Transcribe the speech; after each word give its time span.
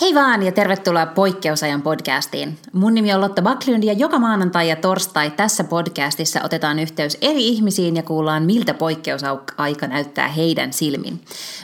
Hei 0.00 0.14
vaan 0.14 0.42
ja 0.42 0.52
tervetuloa 0.52 1.06
Poikkeusajan 1.06 1.82
podcastiin. 1.82 2.58
Mun 2.72 2.94
nimi 2.94 3.14
on 3.14 3.20
Lotta 3.20 3.42
Backlund 3.42 3.84
ja 3.84 3.92
joka 3.92 4.18
maanantai 4.18 4.68
ja 4.68 4.76
torstai 4.76 5.30
tässä 5.30 5.64
podcastissa 5.64 6.40
otetaan 6.44 6.78
yhteys 6.78 7.18
eri 7.20 7.48
ihmisiin 7.48 7.96
ja 7.96 8.02
kuullaan, 8.02 8.42
miltä 8.42 8.74
poikkeusaika 8.74 9.86
näyttää 9.86 10.28
heidän 10.28 10.72
silmin. 10.72 11.20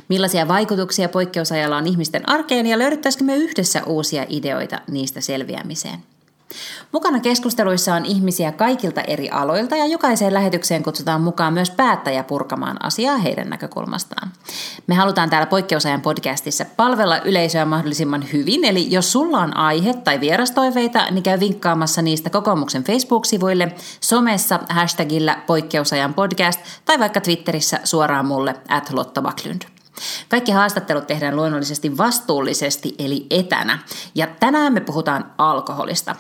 Millaisia 0.09 0.49
vaikutuksia 0.49 1.09
poikkeusajalla 1.09 1.77
on 1.77 1.87
ihmisten 1.87 2.29
arkeen 2.29 2.67
ja 2.67 2.79
löydettäisikö 2.79 3.25
me 3.25 3.37
yhdessä 3.37 3.83
uusia 3.85 4.27
ideoita 4.29 4.81
niistä 4.91 5.21
selviämiseen. 5.21 6.10
Mukana 6.93 7.21
keskusteluissa 7.21 7.95
on 7.95 8.05
ihmisiä 8.05 8.53
kaikilta 8.53 9.01
eri 9.01 9.31
aloilta 9.31 9.77
ja 9.77 9.87
jokaiseen 9.87 10.35
lähetykseen 10.35 10.83
kutsutaan 10.83 11.21
mukaan 11.21 11.53
myös 11.53 11.71
päättäjä 11.71 12.25
purkamaan 12.25 12.85
asiaa 12.85 13.17
heidän 13.17 13.51
näkökulmastaan. 13.51 14.33
Me 14.87 14.95
halutaan 14.95 15.31
täällä 15.31 15.47
Poikkeusajan 15.47 16.01
podcastissa 16.01 16.65
palvella 16.77 17.19
yleisöä 17.19 17.65
mahdollisimman 17.65 18.25
hyvin, 18.33 18.65
eli 18.65 18.93
jos 18.93 19.13
sulla 19.13 19.39
on 19.39 19.57
aihe 19.57 19.95
tai 19.95 20.21
vierastoiveita, 20.21 21.11
niin 21.11 21.23
käy 21.23 21.41
vinkkaamassa 21.41 22.03
niistä 22.03 22.31
kokoomuksen 22.31 22.85
Facebook-sivuille, 22.85 23.73
somessa 24.01 24.61
hashtagillä 24.69 25.43
Poikkeusajan 25.47 26.15
podcast 26.15 26.61
tai 26.85 26.99
vaikka 26.99 27.21
Twitterissä 27.21 27.81
suoraan 27.85 28.27
mulle 28.27 28.55
at 28.69 28.91
Lotta 28.93 29.23
Backlund. 29.23 29.80
Kaikki 30.29 30.53
haastattelut 30.53 31.07
tehdään 31.07 31.37
luonnollisesti 31.37 31.99
vastuullisesti 31.99 32.95
eli 32.99 33.27
etänä. 33.31 33.79
Ja 34.15 34.27
tänään 34.41 34.73
me 34.73 34.81
puhutaan 34.81 35.33
alkoholista. 35.39 36.17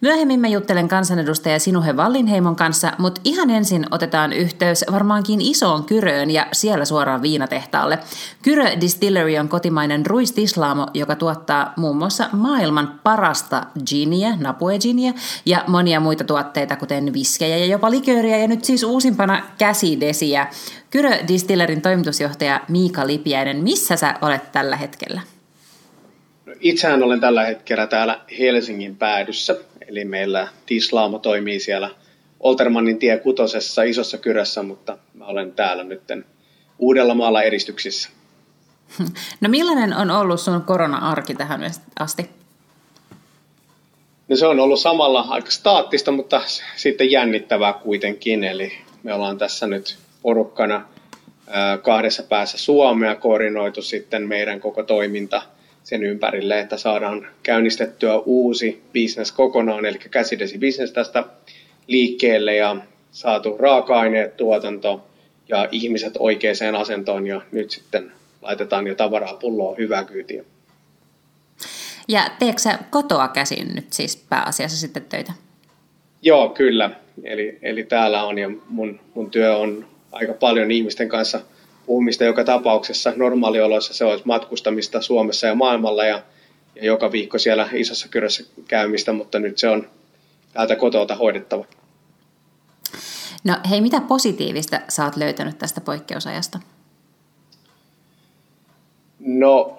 Myöhemmin 0.00 0.40
mä 0.40 0.48
juttelen 0.48 0.88
kansanedustaja 0.88 1.58
Sinuhe 1.58 1.96
Vallinheimon 1.96 2.56
kanssa, 2.56 2.92
mutta 2.98 3.20
ihan 3.24 3.50
ensin 3.50 3.86
otetaan 3.90 4.32
yhteys 4.32 4.84
varmaankin 4.92 5.40
isoon 5.40 5.84
Kyröön 5.84 6.30
ja 6.30 6.46
siellä 6.52 6.84
suoraan 6.84 7.22
viinatehtaalle. 7.22 7.98
Kyrö 8.42 8.80
Distillery 8.80 9.38
on 9.38 9.48
kotimainen 9.48 10.06
ruistislaamo, 10.06 10.86
joka 10.94 11.16
tuottaa 11.16 11.72
muun 11.76 11.96
muassa 11.96 12.28
maailman 12.32 13.00
parasta 13.02 13.66
giniä, 13.86 14.36
napue 14.40 14.78
giniä 14.78 15.14
ja 15.46 15.64
monia 15.66 16.00
muita 16.00 16.24
tuotteita, 16.24 16.76
kuten 16.76 17.12
viskejä 17.12 17.56
ja 17.56 17.66
jopa 17.66 17.90
likööriä 17.90 18.36
ja 18.36 18.48
nyt 18.48 18.64
siis 18.64 18.84
uusimpana 18.84 19.42
käsidesiä. 19.58 20.46
Kyrö 20.90 21.10
Distillerin 21.28 21.82
toimitusjohtaja 21.82 22.60
Miika 22.68 23.06
Lipiäinen, 23.06 23.56
missä 23.56 23.96
sä 23.96 24.14
olet 24.22 24.52
tällä 24.52 24.76
hetkellä? 24.76 25.20
No, 26.46 26.52
itsehän 26.60 27.02
olen 27.02 27.20
tällä 27.20 27.44
hetkellä 27.44 27.86
täällä 27.86 28.20
Helsingin 28.38 28.96
päädyssä, 28.96 29.56
eli 29.88 30.04
meillä 30.04 30.48
Tislaamo 30.66 31.18
toimii 31.18 31.60
siellä 31.60 31.90
Oltermannin 32.40 32.98
tie 32.98 33.18
kutosessa 33.18 33.82
isossa 33.82 34.18
kyrössä, 34.18 34.62
mutta 34.62 34.98
mä 35.14 35.24
olen 35.24 35.52
täällä 35.52 35.84
nyt 35.84 36.02
Uudellamaalla 36.78 37.42
eristyksissä. 37.42 38.08
No 39.40 39.48
millainen 39.48 39.96
on 39.96 40.10
ollut 40.10 40.40
sun 40.40 40.62
korona-arki 40.62 41.34
tähän 41.34 41.70
asti? 41.98 42.30
No 44.28 44.36
se 44.36 44.46
on 44.46 44.60
ollut 44.60 44.80
samalla 44.80 45.20
aika 45.20 45.50
staattista, 45.50 46.12
mutta 46.12 46.42
sitten 46.76 47.10
jännittävää 47.10 47.72
kuitenkin. 47.72 48.44
Eli 48.44 48.72
me 49.02 49.14
ollaan 49.14 49.38
tässä 49.38 49.66
nyt 49.66 49.98
porukkana 50.22 50.88
kahdessa 51.82 52.22
päässä 52.22 52.58
Suomea 52.58 53.14
koordinoitu 53.14 53.82
sitten 53.82 54.28
meidän 54.28 54.60
koko 54.60 54.82
toiminta 54.82 55.42
sen 55.82 56.04
ympärille, 56.04 56.60
että 56.60 56.76
saadaan 56.76 57.26
käynnistettyä 57.42 58.18
uusi 58.18 58.82
bisnes 58.92 59.32
kokonaan, 59.32 59.86
eli 59.86 59.98
käsidesi 59.98 60.58
bisnes 60.58 60.92
tästä 60.92 61.24
liikkeelle 61.86 62.54
ja 62.56 62.76
saatu 63.12 63.56
raaka-aineet, 63.56 64.36
tuotanto 64.36 65.06
ja 65.48 65.68
ihmiset 65.70 66.14
oikeaan 66.18 66.76
asentoon 66.80 67.26
ja 67.26 67.40
nyt 67.52 67.70
sitten 67.70 68.12
laitetaan 68.42 68.86
jo 68.86 68.94
tavaraa 68.94 69.34
pulloon 69.34 69.76
hyvää 69.76 70.04
kyytiä. 70.04 70.44
Ja 72.08 72.30
teetkö 72.38 72.62
sä 72.62 72.78
kotoa 72.90 73.28
käsin 73.28 73.74
nyt 73.74 73.92
siis 73.92 74.16
pääasiassa 74.28 74.76
sitten 74.76 75.04
töitä? 75.04 75.32
Joo, 76.22 76.48
kyllä. 76.48 76.90
Eli, 77.24 77.58
eli 77.62 77.84
täällä 77.84 78.24
on 78.24 78.38
ja 78.38 78.50
mun, 78.68 79.00
mun 79.14 79.30
työ 79.30 79.56
on 79.56 79.86
aika 80.12 80.32
paljon 80.32 80.70
ihmisten 80.70 81.08
kanssa 81.08 81.40
puhumista 81.86 82.24
joka 82.24 82.44
tapauksessa. 82.44 83.12
Normaalioloissa 83.16 83.94
se 83.94 84.04
olisi 84.04 84.24
matkustamista 84.26 85.02
Suomessa 85.02 85.46
ja 85.46 85.54
maailmalla 85.54 86.04
ja, 86.04 86.22
ja 86.76 86.84
joka 86.84 87.12
viikko 87.12 87.38
siellä 87.38 87.68
isossa 87.72 88.08
kyrössä 88.08 88.44
käymistä, 88.68 89.12
mutta 89.12 89.38
nyt 89.38 89.58
se 89.58 89.68
on 89.68 89.88
täältä 90.52 90.76
kotota 90.76 91.14
hoidettava. 91.14 91.64
No 93.44 93.56
hei, 93.70 93.80
mitä 93.80 94.00
positiivista 94.00 94.80
sä 94.88 95.04
oot 95.04 95.16
löytänyt 95.16 95.58
tästä 95.58 95.80
poikkeusajasta? 95.80 96.60
No 99.18 99.78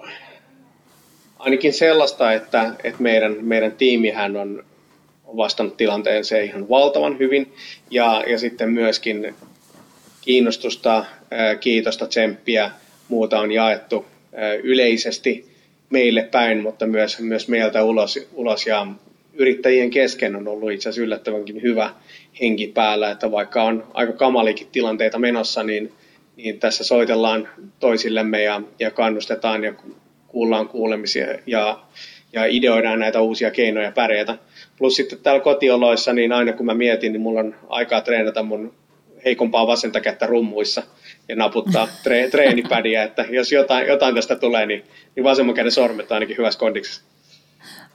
ainakin 1.38 1.72
sellaista, 1.72 2.32
että, 2.32 2.74
että 2.84 3.02
meidän, 3.02 3.36
meidän 3.40 3.72
tiimihän 3.72 4.36
on 4.36 4.64
vastannut 5.36 5.76
tilanteeseen 5.76 6.44
ihan 6.44 6.68
valtavan 6.68 7.18
hyvin 7.18 7.54
ja, 7.90 8.24
ja 8.26 8.38
sitten 8.38 8.70
myöskin 8.70 9.34
kiinnostusta, 10.22 11.04
kiitosta, 11.60 12.06
tsemppiä, 12.06 12.70
muuta 13.08 13.40
on 13.40 13.52
jaettu 13.52 14.06
yleisesti 14.62 15.52
meille 15.90 16.22
päin, 16.22 16.62
mutta 16.62 16.86
myös, 16.86 17.20
myös 17.20 17.48
meiltä 17.48 17.84
ulos, 17.84 18.18
ulos 18.34 18.66
ja 18.66 18.86
yrittäjien 19.34 19.90
kesken 19.90 20.36
on 20.36 20.48
ollut 20.48 20.72
itse 20.72 20.88
asiassa 20.88 21.02
yllättävänkin 21.02 21.62
hyvä 21.62 21.90
henki 22.40 22.66
päällä, 22.66 23.10
että 23.10 23.30
vaikka 23.30 23.62
on 23.62 23.86
aika 23.94 24.12
kamalikin 24.12 24.66
tilanteita 24.72 25.18
menossa, 25.18 25.62
niin, 25.62 25.92
niin 26.36 26.60
tässä 26.60 26.84
soitellaan 26.84 27.48
toisillemme 27.80 28.42
ja, 28.42 28.62
ja 28.78 28.90
kannustetaan 28.90 29.64
ja 29.64 29.74
kuullaan 30.28 30.68
kuulemisia 30.68 31.26
ja, 31.46 31.82
ja 32.32 32.46
ideoidaan 32.46 32.98
näitä 32.98 33.20
uusia 33.20 33.50
keinoja 33.50 33.92
pärjätä. 33.92 34.38
Plus 34.78 34.96
sitten 34.96 35.18
täällä 35.18 35.40
kotioloissa, 35.40 36.12
niin 36.12 36.32
aina 36.32 36.52
kun 36.52 36.66
mä 36.66 36.74
mietin, 36.74 37.12
niin 37.12 37.20
mulla 37.20 37.40
on 37.40 37.54
aikaa 37.68 38.00
treenata 38.00 38.42
mun 38.42 38.74
heikompaa 39.24 39.66
vasenta 39.66 40.00
kättä 40.00 40.26
rummuissa 40.26 40.82
ja 41.28 41.36
naputtaa 41.36 41.88
tre, 42.02 42.28
treenipädiä, 42.30 43.02
että 43.02 43.24
jos 43.30 43.52
jotain, 43.52 43.86
jotain 43.86 44.14
tästä 44.14 44.36
tulee, 44.36 44.66
niin, 44.66 44.84
niin 45.16 45.24
vasemman 45.24 45.54
käden 45.54 45.72
sormet 45.72 46.10
on 46.10 46.14
ainakin 46.14 46.36
hyvässä 46.36 46.60
kondiksessa. 46.60 47.02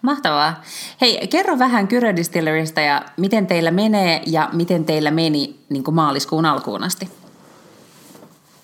Mahtavaa. 0.02 0.64
Hei, 1.02 1.28
kerro 1.28 1.60
vähän 1.60 1.88
Kyrö 1.88 2.16
Distillerista 2.16 2.82
ja 2.82 3.02
miten 3.18 3.48
teillä 3.48 3.72
menee 3.72 4.22
ja 4.26 4.50
miten 4.54 4.86
teillä 4.86 5.12
meni 5.12 5.56
niin 5.70 5.84
kuin 5.84 5.96
maaliskuun 5.96 6.46
alkuun 6.46 6.84
asti? 6.84 7.10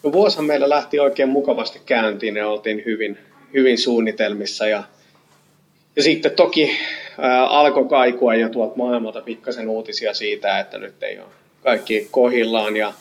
No 0.03 0.11
vuosihan 0.11 0.45
meillä 0.45 0.69
lähti 0.69 0.99
oikein 0.99 1.29
mukavasti 1.29 1.81
käyntiin 1.85 2.35
ja 2.35 2.47
oltiin 2.47 2.83
hyvin, 2.85 3.17
hyvin 3.53 3.77
suunnitelmissa 3.77 4.67
ja, 4.67 4.83
ja 5.95 6.03
sitten 6.03 6.31
toki 6.31 6.77
ää, 7.19 7.45
alkoi 7.45 7.85
kaikua 7.85 8.35
jo 8.35 8.49
tuolta 8.49 8.75
maailmalta 8.75 9.21
pikkasen 9.21 9.69
uutisia 9.69 10.13
siitä, 10.13 10.59
että 10.59 10.77
nyt 10.77 11.03
ei 11.03 11.19
ole 11.19 11.42
kaikki 11.63 12.07
kohillaan 12.11 12.77
ja, 12.77 12.93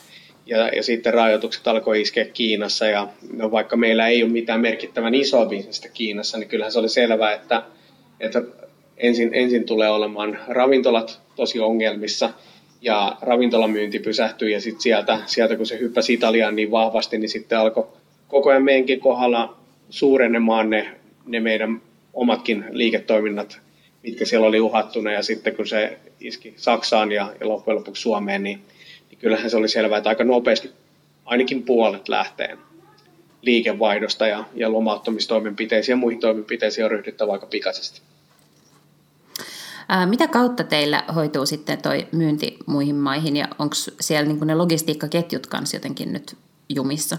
ja, 0.47 0.69
ja 0.69 0.83
sitten 0.83 1.15
rajoitukset 1.15 1.69
alkoi 1.69 2.01
iskeä 2.01 2.25
Kiinassa 2.25 2.87
ja 2.87 3.09
no 3.33 3.51
vaikka 3.51 3.77
meillä 3.77 4.09
ei 4.09 4.23
ole 4.23 4.33
mitään 4.33 4.61
merkittävän 4.61 5.15
isoa 5.15 5.47
bisnestä 5.47 5.89
Kiinassa, 5.89 6.39
niin 6.39 6.49
kyllähän 6.49 6.73
se 6.73 6.79
oli 6.79 6.89
selvää, 6.89 7.33
että, 7.33 7.63
että 8.21 8.43
ensin, 8.97 9.31
ensin 9.33 9.65
tulee 9.65 9.91
olemaan 9.91 10.39
ravintolat 10.49 11.21
tosi 11.37 11.61
ongelmissa 11.61 12.31
ja 12.81 13.17
ravintolamyynti 13.23 13.99
pysähtyi 13.99 14.53
ja 14.53 14.61
sitten 14.61 14.83
sieltä, 14.83 15.19
sieltä 15.27 15.57
kun 15.57 15.67
se 15.67 15.79
hyppäsi 15.79 16.13
Italiaan 16.13 16.57
niin 16.57 16.71
vahvasti, 16.71 17.19
niin 17.19 17.29
sitten 17.29 17.59
alkoi 17.59 17.87
koko 18.29 18.51
ajan 18.51 18.63
meidänkin 18.63 19.01
kohdalla 19.01 19.57
suurenemaan 19.91 20.71
ne, 20.71 20.87
ne 21.27 21.41
meidän 21.41 21.83
omatkin 22.15 22.65
liiketoiminnat 22.71 23.61
mitkä 24.03 24.25
siellä 24.25 24.47
oli 24.47 24.61
uhattuna 24.61 25.13
ja 25.13 25.23
sitten 25.23 25.57
kun 25.57 25.67
se 25.67 25.99
iski 26.21 26.55
Saksaan 26.57 27.13
ja, 27.13 27.35
ja 27.41 27.49
loppujen 27.49 27.79
lopuksi 27.79 28.03
Suomeen, 28.03 28.43
niin, 28.43 28.63
niin 29.11 29.19
kyllähän 29.19 29.51
se 29.51 29.57
oli 29.57 29.69
selvää, 29.69 29.99
että 29.99 30.11
aika 30.11 30.25
nopeasti 30.25 30.71
ainakin 31.25 31.63
puolet 31.63 32.09
lähteen 32.09 32.59
liikevaihdosta 33.43 34.27
ja, 34.27 34.45
ja 34.55 34.73
lomauttamistoimenpiteisiin 34.73 35.93
ja 35.93 35.97
muihin 35.97 36.21
toimenpiteisiin 36.21 36.85
on 36.85 36.91
ryhdyttävä 36.91 37.33
aika 37.33 37.47
pikaisesti. 37.47 38.01
Mitä 40.07 40.27
kautta 40.29 40.65
teillä 40.65 41.05
hoituu 41.15 41.47
sitten 41.47 41.83
toi 41.83 42.07
myynti 42.13 42.57
muihin 42.67 42.97
maihin 42.97 43.37
ja 43.37 43.49
onko 43.59 43.75
siellä 44.01 44.33
niin 44.33 44.47
ne 44.47 44.55
logistiikkaketjut 44.55 45.47
kanssa 45.47 45.77
jotenkin 45.77 46.13
nyt 46.13 46.37
jumissa? 46.69 47.19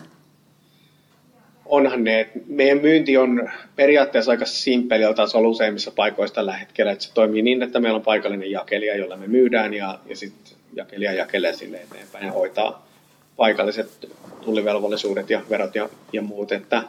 Onhan 1.65 2.03
ne, 2.03 2.29
meidän 2.47 2.81
myynti 2.81 3.17
on 3.17 3.49
periaatteessa 3.75 4.31
aika 4.31 4.45
simppelillä 4.45 5.13
tasolla 5.13 5.47
useimmissa 5.47 5.91
paikoissa 5.91 6.35
tällä 6.35 6.53
hetkellä, 6.53 6.91
että 6.91 7.03
se 7.03 7.13
toimii 7.13 7.41
niin, 7.41 7.63
että 7.63 7.79
meillä 7.79 7.97
on 7.97 8.03
paikallinen 8.03 8.51
jakelija, 8.51 8.95
jolla 8.95 9.17
me 9.17 9.27
myydään 9.27 9.73
ja, 9.73 9.99
ja 10.05 10.15
sitten 10.15 10.57
jakelija 10.73 11.13
jakelee 11.13 11.53
sille 11.53 11.77
eteenpäin 11.77 12.25
ja 12.25 12.31
hoitaa 12.31 12.87
paikalliset 13.35 14.09
tullivelvollisuudet 14.45 15.29
ja 15.29 15.41
verot 15.49 15.75
ja, 15.75 15.89
ja 16.13 16.21
muut, 16.21 16.51
että 16.51 16.83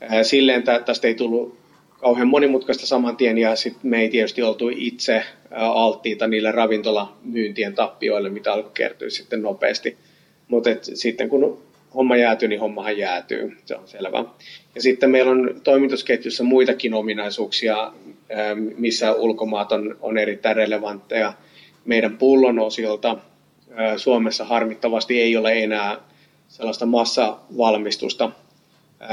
ää, 0.00 0.22
silleen 0.22 0.58
että 0.58 0.80
tästä 0.80 1.08
ei 1.08 1.14
tullut 1.14 1.58
kauhean 2.00 2.28
monimutkaista 2.28 2.86
saman 2.86 3.16
tien 3.16 3.38
ja 3.38 3.56
sitten 3.56 3.90
me 3.90 4.00
ei 4.00 4.08
tietysti 4.08 4.42
oltu 4.42 4.68
itse 4.76 5.22
ää, 5.50 5.72
alttiita 5.72 6.26
niille 6.26 6.52
ravintolamyyntien 6.52 7.74
tappioille, 7.74 8.28
mitä 8.28 8.52
alkoi 8.52 8.70
kertyä 8.74 9.10
sitten 9.10 9.42
nopeasti, 9.42 9.96
mutta 10.48 10.70
sitten 10.82 11.28
kun 11.28 11.65
homma 11.96 12.16
jäätyy, 12.16 12.48
niin 12.48 12.60
hommahan 12.60 12.98
jäätyy, 12.98 13.56
se 13.64 13.76
on 13.76 13.88
selvä. 13.88 14.24
Ja 14.74 14.82
sitten 14.82 15.10
meillä 15.10 15.30
on 15.30 15.60
toimitusketjussa 15.64 16.44
muitakin 16.44 16.94
ominaisuuksia, 16.94 17.92
missä 18.76 19.12
ulkomaat 19.12 19.72
on, 19.72 19.96
on 20.00 20.18
erittäin 20.18 20.56
relevantteja. 20.56 21.32
Meidän 21.84 22.18
pullon 22.18 22.58
osilta 22.58 23.16
Suomessa 23.96 24.44
harmittavasti 24.44 25.20
ei 25.20 25.36
ole 25.36 25.62
enää 25.62 25.96
sellaista 26.48 26.86
massavalmistusta 26.86 28.30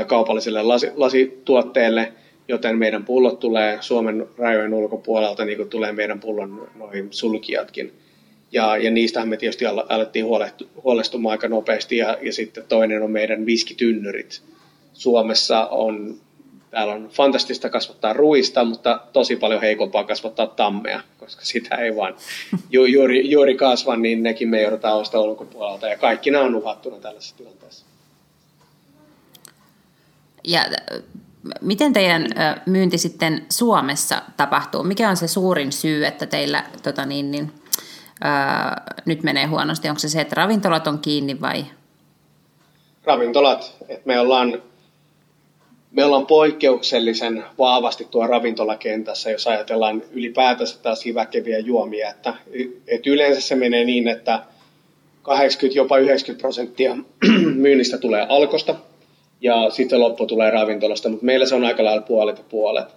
kaupalliselle 0.07 0.61
lasituotteelle, 0.95 2.13
joten 2.47 2.77
meidän 2.77 3.05
pullot 3.05 3.39
tulee 3.39 3.77
Suomen 3.81 4.27
rajojen 4.37 4.73
ulkopuolelta, 4.73 5.45
niin 5.45 5.57
kuin 5.57 5.69
tulee 5.69 5.91
meidän 5.91 6.19
pullon 6.19 6.67
noin 6.75 7.07
sulkijatkin. 7.11 7.93
Ja, 8.53 8.77
ja 8.77 8.91
niistähän 8.91 9.29
me 9.29 9.37
tietysti 9.37 9.65
alettiin 9.65 10.25
huolestumaan 10.83 11.31
aika 11.31 11.47
nopeasti. 11.47 11.97
Ja, 11.97 12.17
ja 12.21 12.33
sitten 12.33 12.63
toinen 12.69 13.03
on 13.03 13.11
meidän 13.11 13.45
viskitynnyrit. 13.45 14.41
Suomessa 14.93 15.67
on, 15.67 16.15
täällä 16.69 16.93
on 16.93 17.09
fantastista 17.11 17.69
kasvattaa 17.69 18.13
ruista, 18.13 18.63
mutta 18.63 18.99
tosi 19.13 19.35
paljon 19.35 19.61
heikompaa 19.61 20.03
kasvattaa 20.03 20.47
tammea, 20.47 21.01
koska 21.17 21.45
sitä 21.45 21.75
ei 21.75 21.95
vaan 21.95 22.15
ju, 22.69 22.85
juuri, 22.85 23.31
juuri 23.31 23.55
kasva, 23.55 23.95
niin 23.95 24.23
nekin 24.23 24.49
me 24.49 24.61
joudutaan 24.61 24.97
ostaa 24.97 25.21
ulkopuolelta. 25.21 25.87
Ja 25.87 25.97
kaikki 25.97 26.31
nämä 26.31 26.43
on 26.43 26.55
uhattuna 26.55 26.97
tällaisessa 26.97 27.37
tilanteessa. 27.37 27.85
Ja 30.43 30.65
miten 31.61 31.93
teidän 31.93 32.27
myynti 32.65 32.97
sitten 32.97 33.45
Suomessa 33.49 34.21
tapahtuu? 34.37 34.83
Mikä 34.83 35.09
on 35.09 35.17
se 35.17 35.27
suurin 35.27 35.71
syy, 35.71 36.05
että 36.05 36.25
teillä 36.25 36.65
tota 36.83 37.05
niin, 37.05 37.31
niin, 37.31 37.51
ää, 38.23 38.83
nyt 39.05 39.23
menee 39.23 39.45
huonosti? 39.45 39.89
Onko 39.89 39.99
se 39.99 40.09
se, 40.09 40.21
että 40.21 40.35
ravintolat 40.35 40.87
on 40.87 40.99
kiinni 40.99 41.41
vai? 41.41 41.65
Ravintolat. 43.03 43.75
Et 43.89 44.05
me, 44.05 44.19
ollaan, 44.19 44.61
me 45.91 46.05
ollaan 46.05 46.25
poikkeuksellisen 46.25 47.43
vahvasti 47.57 48.07
tuo 48.11 48.27
ravintolakentässä, 48.27 49.31
jos 49.31 49.47
ajatellaan 49.47 50.03
ylipäätänsä 50.11 50.79
taas 50.83 51.03
väkeviä 51.13 51.59
juomia. 51.59 52.09
Että, 52.09 52.33
et 52.87 53.07
yleensä 53.07 53.41
se 53.41 53.55
menee 53.55 53.83
niin, 53.83 54.07
että 54.07 54.39
80 55.21 55.79
jopa 55.79 55.97
90 55.97 56.41
prosenttia 56.41 56.97
myynnistä 57.55 57.97
tulee 57.97 58.25
alkosta 58.29 58.75
ja 59.41 59.69
sitten 59.69 59.99
loppu 59.99 60.25
tulee 60.25 60.51
ravintolasta, 60.51 61.09
mutta 61.09 61.25
meillä 61.25 61.45
se 61.45 61.55
on 61.55 61.65
aika 61.65 61.83
lailla 61.83 62.01
puolet 62.01 62.37
ja 62.37 62.43
puolet. 62.49 62.87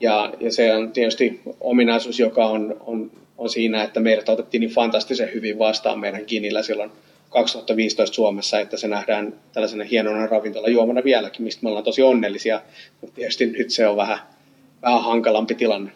Ja, 0.00 0.32
ja 0.40 0.52
se 0.52 0.74
on 0.74 0.92
tietysti 0.92 1.40
ominaisuus, 1.60 2.18
joka 2.18 2.46
on, 2.46 2.76
on 2.86 3.10
on 3.38 3.50
siinä, 3.50 3.82
että 3.82 4.00
meidät 4.00 4.28
otettiin 4.28 4.60
niin 4.60 4.70
fantastisen 4.70 5.30
hyvin 5.34 5.58
vastaan 5.58 5.98
meidän 5.98 6.26
Kinillä 6.26 6.62
silloin 6.62 6.90
2015 7.28 8.14
Suomessa, 8.14 8.60
että 8.60 8.76
se 8.76 8.88
nähdään 8.88 9.34
tällaisena 9.52 9.84
hienona 9.84 10.26
ravintola 10.26 10.68
juomana 10.68 11.04
vieläkin, 11.04 11.42
mistä 11.42 11.62
me 11.62 11.68
ollaan 11.68 11.84
tosi 11.84 12.02
onnellisia, 12.02 12.60
mutta 13.00 13.14
tietysti 13.14 13.46
nyt 13.46 13.70
se 13.70 13.86
on 13.86 13.96
vähän, 13.96 14.18
vähän 14.82 15.02
hankalampi 15.02 15.54
tilanne. 15.54 15.90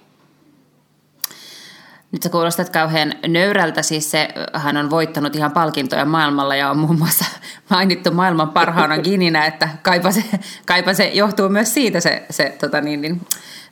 Nyt 2.12 2.23
sä 2.23 2.29
kuulostat 2.29 2.70
kauhean 2.70 3.14
nöyrältä, 3.29 3.82
siis 3.82 4.11
se, 4.11 4.29
hän 4.55 4.76
on 4.76 4.91
voittanut 4.91 5.37
ihan 5.37 5.53
palkintoja 5.53 6.05
maailmalla 6.05 6.56
ja 6.56 6.70
on 6.70 6.79
muun 6.79 6.99
muassa 6.99 7.25
mainittu 7.70 8.11
maailman 8.11 8.50
parhaana 8.50 8.99
Gininä, 8.99 9.47
että 9.47 9.69
kaipa 9.82 10.11
se, 10.11 10.23
kaipa 10.67 10.94
se 10.94 11.11
johtuu 11.14 11.49
myös 11.49 11.75
siitä 11.75 12.00
se, 12.00 12.23
se 12.31 12.56
tota 12.61 12.81
niin, 12.81 13.03
niin, 13.03 13.20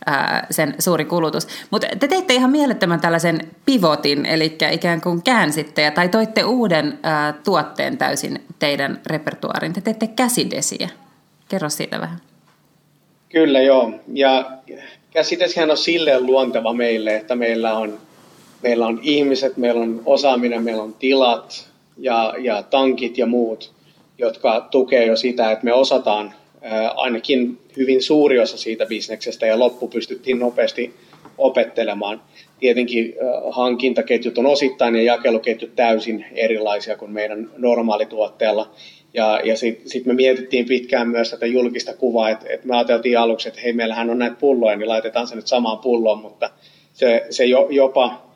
ää, 0.07 0.47
sen 0.51 0.75
suuri 0.79 1.05
kulutus. 1.05 1.49
Mutta 1.71 1.87
te 1.99 2.09
teitte 2.09 2.35
ihan 2.35 2.51
mielettömän 2.51 3.01
tällaisen 3.01 3.41
pivotin, 3.65 4.27
eli 4.27 4.57
ikään 4.71 5.01
kuin 5.01 5.23
käänsitte 5.23 5.91
tai 5.91 6.09
toitte 6.09 6.45
uuden 6.45 6.99
ää, 7.03 7.33
tuotteen 7.33 7.99
täysin 7.99 8.45
teidän 8.59 9.01
repertuaarin. 9.07 9.73
Te 9.73 9.81
teette 9.81 10.07
käsidesiä. 10.07 10.89
Kerro 11.49 11.69
siitä 11.69 12.01
vähän. 12.01 12.19
Kyllä 13.29 13.61
joo, 13.61 13.93
ja 14.13 14.51
käsidesihän 15.11 15.71
on 15.71 15.77
silleen 15.77 16.27
luonteva 16.27 16.73
meille, 16.73 17.17
että 17.17 17.35
meillä 17.35 17.75
on, 17.75 17.99
meillä 18.62 18.87
on 18.87 19.01
ihmiset, 19.03 19.57
meillä 19.57 19.81
on 19.81 20.03
osaaminen, 20.07 20.62
meillä 20.62 20.83
on 20.83 20.95
tilat 20.95 21.71
ja, 21.97 22.35
ja 22.39 22.62
tankit 22.62 23.19
ja 23.19 23.27
muut, 23.27 23.73
jotka 24.19 24.69
tukee 24.71 25.07
jo 25.07 25.17
sitä, 25.17 25.51
että 25.51 25.65
me 25.65 25.73
osataan 25.73 26.35
ainakin 26.95 27.59
hyvin 27.77 28.03
suuri 28.03 28.39
osa 28.39 28.57
siitä 28.57 28.87
bisneksestä 28.87 29.47
ja 29.47 29.59
loppu 29.59 29.89
pystyttiin 29.89 30.39
nopeasti 30.39 30.95
opettelemaan. 31.39 32.23
Tietenkin 32.61 33.15
hankintaketjut 33.51 34.39
on 34.39 34.47
osittain 34.47 34.97
ja 34.97 35.03
jakeluketjut 35.03 35.77
täysin 35.77 36.25
erilaisia 36.33 36.97
kuin 36.97 37.11
meidän 37.11 37.51
normaalituotteella. 37.57 38.71
Ja, 39.15 39.41
ja 39.45 39.57
sitten 39.57 39.89
sit 39.89 40.07
me 40.07 40.15
mietittiin 40.15 40.67
pitkään 40.67 41.09
myös 41.09 41.31
tätä 41.31 41.47
julkista 41.47 41.95
kuvaa, 41.95 42.31
että 42.31 42.47
et 42.49 42.65
me 42.65 42.77
ajateltiin 42.77 43.19
aluksi, 43.19 43.49
että 43.49 43.61
hei, 43.61 43.73
meillähän 43.73 44.11
on 44.11 44.19
näitä 44.19 44.37
pulloja, 44.41 44.77
niin 44.77 44.89
laitetaan 44.89 45.27
se 45.27 45.37
nyt 45.37 45.47
samaan 45.47 45.79
pulloon, 45.79 46.19
mutta 46.19 46.51
se, 46.93 47.27
se 47.31 47.45
jo, 47.45 47.69
jopa 47.71 48.30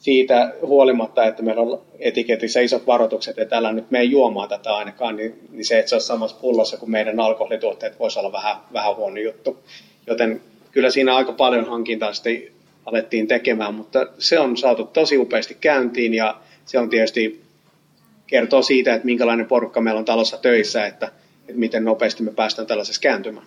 siitä 0.00 0.52
huolimatta, 0.62 1.24
että 1.24 1.42
meillä 1.42 1.62
on 1.62 1.82
etiketissä 1.98 2.60
isot 2.60 2.86
varoitukset, 2.86 3.38
että 3.38 3.56
älä 3.56 3.72
nyt 3.72 3.90
mene 3.90 4.04
juomaan 4.04 4.48
tätä 4.48 4.74
ainakaan, 4.74 5.16
niin, 5.16 5.48
niin 5.50 5.64
se, 5.64 5.78
että 5.78 5.88
se 5.88 5.94
on 5.94 6.00
samassa 6.00 6.36
pullossa 6.40 6.76
kuin 6.76 6.90
meidän 6.90 7.20
alkoholituotteet, 7.20 7.98
voisi 7.98 8.18
olla 8.18 8.32
vähän, 8.32 8.56
vähän 8.72 8.96
huono 8.96 9.16
juttu. 9.16 9.58
Joten 10.06 10.40
kyllä 10.72 10.90
siinä 10.90 11.16
aika 11.16 11.32
paljon 11.32 11.66
hankintaa 11.66 12.12
sitten 12.12 12.42
alettiin 12.86 13.28
tekemään, 13.28 13.74
mutta 13.74 14.06
se 14.18 14.38
on 14.38 14.56
saatu 14.56 14.84
tosi 14.84 15.18
upeasti 15.18 15.56
käyntiin 15.60 16.14
ja 16.14 16.40
se 16.64 16.78
on 16.78 16.90
tietysti 16.90 17.44
kertoo 18.26 18.62
siitä, 18.62 18.94
että 18.94 19.06
minkälainen 19.06 19.46
porukka 19.46 19.80
meillä 19.80 19.98
on 19.98 20.04
talossa 20.04 20.36
töissä, 20.36 20.86
että, 20.86 21.06
että 21.48 21.60
miten 21.60 21.84
nopeasti 21.84 22.22
me 22.22 22.30
päästään 22.30 22.66
tällaisessa 22.66 23.00
kääntymään. 23.00 23.46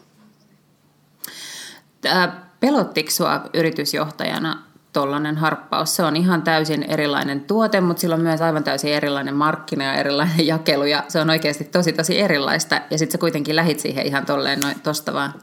Pelottiko 2.60 3.12
sinua 3.12 3.42
yritysjohtajana 3.54 4.73
tollainen 4.94 5.38
harppaus. 5.38 5.96
Se 5.96 6.04
on 6.04 6.16
ihan 6.16 6.42
täysin 6.42 6.86
erilainen 6.90 7.42
tuote, 7.42 7.82
mutta 7.82 8.02
sillä 8.02 8.16
on 8.16 8.22
myös 8.22 8.42
aivan 8.42 8.64
täysin 8.64 8.94
erilainen 8.94 9.36
markkina 9.36 9.84
ja 9.84 9.94
erilainen 9.94 10.48
jakelu 10.54 10.84
ja 10.84 11.04
se 11.08 11.20
on 11.20 11.30
oikeasti 11.30 11.64
tosi 11.64 11.94
tosi 11.94 12.20
erilaista 12.20 12.82
ja 12.90 12.98
sitten 12.98 13.12
sä 13.12 13.18
kuitenkin 13.18 13.56
lähit 13.56 13.80
siihen 13.80 14.06
ihan 14.06 14.26
tolleen 14.26 14.60
noin 14.60 14.76
tosta 14.84 15.14
vaan. 15.14 15.34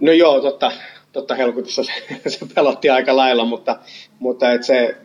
No 0.00 0.12
joo, 0.12 0.40
totta, 0.40 0.72
totta 1.12 1.34
helkutussa 1.34 1.84
se, 1.84 1.92
se 2.38 2.46
pelotti 2.54 2.90
aika 2.90 3.16
lailla, 3.16 3.44
mutta, 3.44 3.78
mutta 4.18 4.52
et 4.52 4.64
se, 4.64 4.96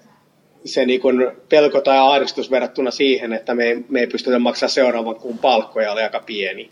se 0.65 0.86
niin 0.86 1.01
pelko 1.50 1.81
tai 1.81 1.98
ahdistus 1.98 2.51
verrattuna 2.51 2.92
siihen, 2.92 3.33
että 3.33 3.56
me 3.56 3.63
ei, 3.63 3.86
me 3.89 4.00
ei 4.00 4.07
pystytä 4.07 4.39
maksamaan 4.39 4.71
seuraavan 4.71 5.15
kuun 5.15 5.38
palkkoja, 5.38 5.92
oli 5.92 6.01
aika 6.01 6.19
pieni. 6.19 6.71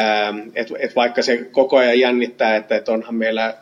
Ähm, 0.00 0.38
et, 0.54 0.68
et 0.78 0.96
vaikka 0.96 1.22
se 1.22 1.36
koko 1.36 1.76
ajan 1.76 2.00
jännittää, 2.00 2.56
että 2.56 2.76
et 2.76 2.88
onhan 2.88 3.14
meillä 3.14 3.54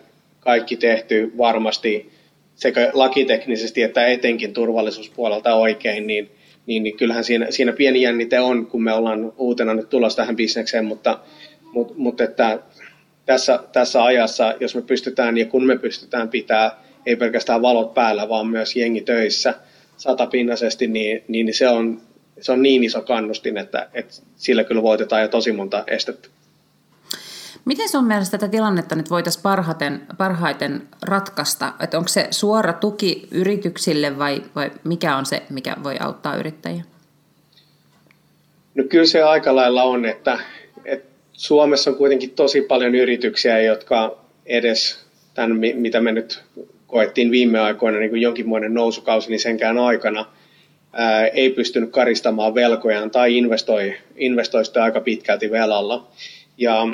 kaikki 0.47 0.77
tehty 0.77 1.33
varmasti 1.39 2.11
sekä 2.55 2.91
lakiteknisesti 2.93 3.83
että 3.83 4.07
etenkin 4.07 4.53
turvallisuuspuolelta 4.53 5.55
oikein, 5.55 6.07
niin, 6.07 6.31
niin, 6.67 6.83
niin 6.83 6.97
kyllähän 6.97 7.25
siinä, 7.25 7.47
siinä 7.51 7.73
pieni 7.73 8.03
jännite 8.03 8.41
on, 8.41 8.67
kun 8.67 8.83
me 8.83 8.93
ollaan 8.93 9.33
uutena 9.39 9.75
nyt 9.75 9.89
tulossa 9.89 10.17
tähän 10.17 10.37
bisnekseen, 10.37 10.85
mutta, 10.85 11.19
mutta, 11.73 11.95
mutta 11.97 12.25
että 12.25 12.59
tässä, 13.27 13.61
tässä 13.73 14.05
ajassa, 14.05 14.55
jos 14.61 14.75
me 14.75 14.83
pystytään 14.83 15.39
ja 15.39 15.47
kun 15.47 15.67
me 15.67 15.79
pystytään 15.79 16.29
pitää 16.29 16.87
ei 17.07 17.17
pelkästään 17.17 17.63
valot 17.63 17.95
päällä, 17.95 18.29
vaan 18.29 18.47
myös 18.47 18.77
jengi 18.77 19.01
töissä 19.01 19.55
satapinnaisesti, 19.97 20.87
niin, 20.87 21.25
niin 21.29 21.55
se, 21.55 21.69
on, 21.69 22.01
se 22.41 22.53
on 22.53 22.63
niin 22.63 22.85
iso 22.85 23.03
kannustin, 23.03 23.57
että, 23.59 23.89
että 23.95 24.15
sillä 24.37 24.65
kyllä 24.65 24.83
voitetaan 24.83 25.23
jo 25.23 25.29
tosi 25.29 25.53
monta 25.53 25.85
estettä. 25.87 26.29
Miten 27.67 27.89
sun 27.89 28.05
mielestä 28.05 28.39
tätä 28.39 28.51
tilannetta 28.51 28.95
nyt 28.95 29.11
voitaisiin 29.11 29.43
parhaiten, 29.43 30.03
parhaiten 30.19 30.83
ratkaista? 31.03 31.73
Että 31.81 31.99
onko 31.99 32.09
se 32.09 32.29
suora 32.31 32.73
tuki 32.73 33.29
yrityksille 33.31 34.19
vai, 34.19 34.43
vai 34.55 34.71
mikä 34.85 35.17
on 35.17 35.27
se, 35.27 35.43
mikä 35.51 35.77
voi 35.85 35.97
auttaa 36.01 36.37
yrittäjiä? 36.37 36.83
No 38.75 38.85
kyllä 38.89 39.07
se 39.07 39.23
aika 39.23 39.57
lailla 39.57 39.83
on, 39.83 40.05
että, 40.05 40.39
että 40.85 41.09
Suomessa 41.33 41.91
on 41.91 41.97
kuitenkin 41.97 42.31
tosi 42.31 42.61
paljon 42.63 42.95
yrityksiä, 42.95 43.61
jotka 43.61 44.19
edes 44.47 45.07
tämän, 45.35 45.59
mitä 45.75 46.01
me 46.01 46.13
nyt 46.13 46.43
koettiin 46.87 47.31
viime 47.31 47.61
aikoina 47.61 47.99
niin 47.99 48.11
kuin 48.11 48.23
jonkinmoinen 48.23 48.75
nousukausi, 48.75 49.31
niin 49.31 49.41
senkään 49.41 49.79
aikana 49.79 50.27
ää, 50.93 51.27
ei 51.27 51.51
pystynyt 51.51 51.91
karistamaan 51.91 52.55
velkojaan 52.55 53.11
tai 53.11 53.37
investoi, 53.37 53.95
investoi 54.17 54.65
sitä 54.65 54.83
aika 54.83 55.01
pitkälti 55.01 55.51
velalla. 55.51 56.07
Ja 56.59 56.87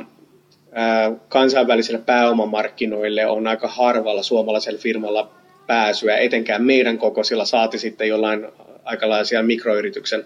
kansainvälisille 1.28 2.00
pääomamarkkinoille 2.06 3.26
on 3.26 3.46
aika 3.46 3.68
harvalla 3.68 4.22
suomalaisella 4.22 4.78
firmalla 4.78 5.30
pääsyä, 5.66 6.16
etenkään 6.16 6.64
meidän 6.64 6.98
kokoisilla 6.98 7.44
saati 7.44 7.78
sitten 7.78 8.08
jollain 8.08 8.46
aikalaisia 8.84 9.42
mikroyrityksen 9.42 10.24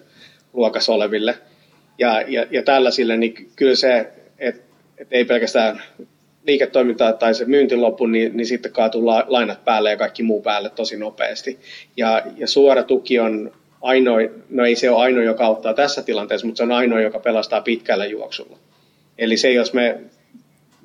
luokassa 0.53 0.93
oleville. 0.93 1.35
Ja, 1.99 2.21
ja, 2.21 2.47
ja 2.51 2.63
tällaisille, 2.63 3.17
niin 3.17 3.51
kyllä 3.57 3.75
se, 3.75 4.13
että 4.39 4.63
et 4.99 5.09
ei 5.11 5.25
pelkästään 5.25 5.83
liiketoimintaa 6.47 7.13
tai 7.13 7.35
se 7.35 7.45
myynti 7.45 7.77
loppu, 7.77 8.07
niin, 8.07 8.37
niin 8.37 8.47
sitten 8.47 8.73
kaatuu 8.73 9.07
lainat 9.07 9.65
päälle 9.65 9.91
ja 9.91 9.97
kaikki 9.97 10.23
muu 10.23 10.43
päälle 10.43 10.71
tosi 10.71 10.97
nopeasti. 10.97 11.59
Ja, 11.97 12.23
ja 12.37 12.47
suora 12.47 12.83
tuki 12.83 13.19
on 13.19 13.53
ainoa, 13.83 14.19
no 14.51 14.65
ei 14.65 14.77
se 14.77 14.91
ole 14.91 15.03
ainoa, 15.03 15.25
joka 15.25 15.47
auttaa 15.47 15.75
tässä 15.75 16.03
tilanteessa, 16.03 16.47
mutta 16.47 16.57
se 16.57 16.63
on 16.63 16.73
ainoa, 16.73 17.01
joka 17.01 17.19
pelastaa 17.19 17.61
pitkällä 17.61 18.07
juoksulla. 18.07 18.59
Eli 19.19 19.37
se, 19.37 19.53
jos 19.53 19.73
me, 19.73 20.01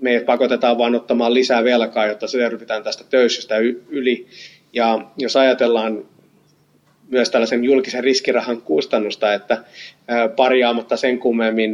me 0.02 0.20
pakotetaan 0.26 0.78
vain 0.78 0.96
ottamaan 0.96 1.34
lisää 1.34 1.64
velkaa, 1.64 2.06
jotta 2.06 2.28
se 2.28 2.32
selvitään 2.32 2.84
tästä 2.84 3.04
töyssystä 3.10 3.56
yli, 3.90 4.28
ja 4.74 5.00
jos 5.18 5.36
ajatellaan 5.36 6.06
myös 7.10 7.30
tällaisen 7.30 7.64
julkisen 7.64 8.04
riskirahan 8.04 8.62
kustannusta, 8.62 9.34
että 9.34 9.64
parjaamatta 10.36 10.98
sen 10.98 11.20
kummemmin 11.20 11.74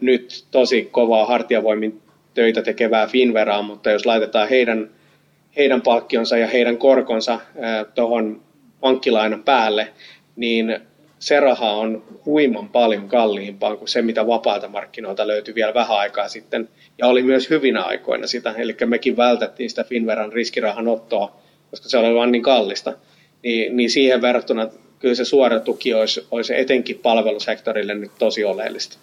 nyt 0.00 0.44
tosi 0.50 0.88
kovaa 0.92 1.26
hartiavoimin 1.26 2.00
töitä 2.34 2.62
tekevää 2.62 3.06
Finveraa, 3.06 3.62
mutta 3.62 3.90
jos 3.90 4.06
laitetaan 4.06 4.48
heidän, 4.48 4.90
heidän 5.56 5.82
palkkionsa 5.82 6.36
ja 6.38 6.46
heidän 6.46 6.76
korkonsa 6.78 7.40
tuohon 7.94 8.42
pankkilainan 8.80 9.42
päälle, 9.42 9.88
niin 10.36 10.80
se 11.22 11.40
raha 11.40 11.70
on 11.70 12.04
huiman 12.26 12.68
paljon 12.68 13.08
kalliimpaa 13.08 13.76
kuin 13.76 13.88
se, 13.88 14.02
mitä 14.02 14.26
vapaalta 14.26 14.68
markkinoilta 14.68 15.26
löytyi 15.26 15.54
vielä 15.54 15.74
vähän 15.74 15.98
aikaa 15.98 16.28
sitten. 16.28 16.68
Ja 16.98 17.06
oli 17.06 17.22
myös 17.22 17.50
hyvinä 17.50 17.82
aikoina 17.82 18.26
sitä, 18.26 18.54
eli 18.58 18.76
mekin 18.86 19.16
vältettiin 19.16 19.70
sitä 19.70 19.84
Finveran 19.84 20.32
riskirahan 20.32 20.88
ottoa, 20.88 21.36
koska 21.70 21.88
se 21.88 21.98
oli 21.98 22.14
vain 22.14 22.32
niin 22.32 22.42
kallista. 22.42 22.92
Niin, 23.42 23.76
niin 23.76 23.90
siihen 23.90 24.22
verrattuna 24.22 24.68
kyllä 24.98 25.14
se 25.14 25.24
suora 25.24 25.60
tuki 25.60 25.94
olisi, 25.94 26.26
olisi 26.30 26.60
etenkin 26.60 26.98
palvelusektorille 26.98 27.94
nyt 27.94 28.12
tosi 28.18 28.44
oleellista. 28.44 28.98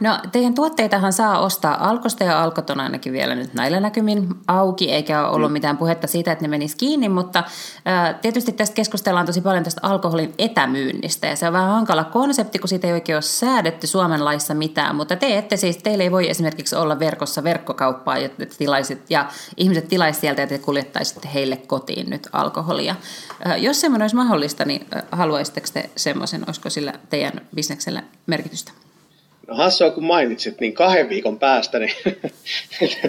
No 0.00 0.18
teidän 0.32 0.54
tuotteitahan 0.54 1.12
saa 1.12 1.38
ostaa 1.38 1.88
Alkosta 1.88 2.24
ja 2.24 2.42
Alkot 2.42 2.70
on 2.70 2.80
ainakin 2.80 3.12
vielä 3.12 3.34
nyt 3.34 3.54
näillä 3.54 3.80
näkymin 3.80 4.28
auki, 4.46 4.92
eikä 4.92 5.26
ole 5.26 5.36
ollut 5.36 5.50
mm. 5.50 5.52
mitään 5.52 5.76
puhetta 5.76 6.06
siitä, 6.06 6.32
että 6.32 6.44
ne 6.44 6.48
menis 6.48 6.74
kiinni, 6.74 7.08
mutta 7.08 7.44
ää, 7.84 8.14
tietysti 8.14 8.52
tästä 8.52 8.74
keskustellaan 8.74 9.26
tosi 9.26 9.40
paljon 9.40 9.64
tästä 9.64 9.80
alkoholin 9.82 10.34
etämyynnistä 10.38 11.26
ja 11.26 11.36
se 11.36 11.46
on 11.46 11.52
vähän 11.52 11.70
hankala 11.70 12.04
konsepti, 12.04 12.58
kun 12.58 12.68
siitä 12.68 12.86
ei 12.86 12.92
oikein 12.92 13.16
ole 13.16 13.22
säädetty 13.22 13.86
Suomen 13.86 14.24
laissa 14.24 14.54
mitään, 14.54 14.96
mutta 14.96 15.16
te 15.16 15.38
ette 15.38 15.56
siis, 15.56 15.76
teille 15.76 16.02
ei 16.02 16.12
voi 16.12 16.30
esimerkiksi 16.30 16.76
olla 16.76 16.98
verkossa 16.98 17.44
verkkokauppaa 17.44 18.18
ja, 18.18 18.28
tilaisit, 18.58 19.10
ja 19.10 19.28
ihmiset 19.56 19.88
tilaisivat 19.88 20.20
sieltä 20.20 20.40
ja 20.42 20.46
te 20.46 20.58
kuljettaisitte 20.58 21.28
heille 21.34 21.56
kotiin 21.56 22.10
nyt 22.10 22.28
alkoholia. 22.32 22.96
Ää, 23.44 23.56
jos 23.56 23.80
semmoinen 23.80 24.04
olisi 24.04 24.16
mahdollista, 24.16 24.64
niin 24.64 24.86
haluaisitteko 25.12 25.66
te 25.72 25.90
semmoisen, 25.96 26.44
olisiko 26.46 26.70
sillä 26.70 26.92
teidän 27.10 27.40
bisneksellä 27.54 28.02
merkitystä? 28.26 28.85
No 29.46 29.54
hassua 29.54 29.90
kun 29.90 30.04
mainitsit, 30.04 30.60
niin 30.60 30.72
kahden 30.72 31.08
viikon 31.08 31.38
päästä 31.38 31.78
niin 31.78 31.92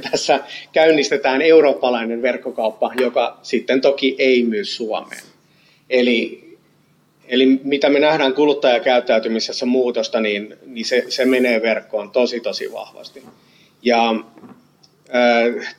tässä 0.11 0.39
käynnistetään 0.71 1.41
eurooppalainen 1.41 2.21
verkkokauppa, 2.21 2.93
joka 2.99 3.39
sitten 3.41 3.81
toki 3.81 4.15
ei 4.19 4.43
myy 4.43 4.65
Suomeen. 4.65 5.23
Eli, 5.89 6.47
eli 7.27 7.45
mitä 7.63 7.89
me 7.89 7.99
nähdään 7.99 8.33
kuluttajakäyttäytymisessä 8.33 9.65
muutosta, 9.65 10.19
niin, 10.19 10.57
niin 10.65 10.85
se, 10.85 11.05
se 11.09 11.25
menee 11.25 11.61
verkkoon 11.61 12.11
tosi 12.11 12.39
tosi 12.39 12.71
vahvasti. 12.73 13.23
Ja 13.81 14.15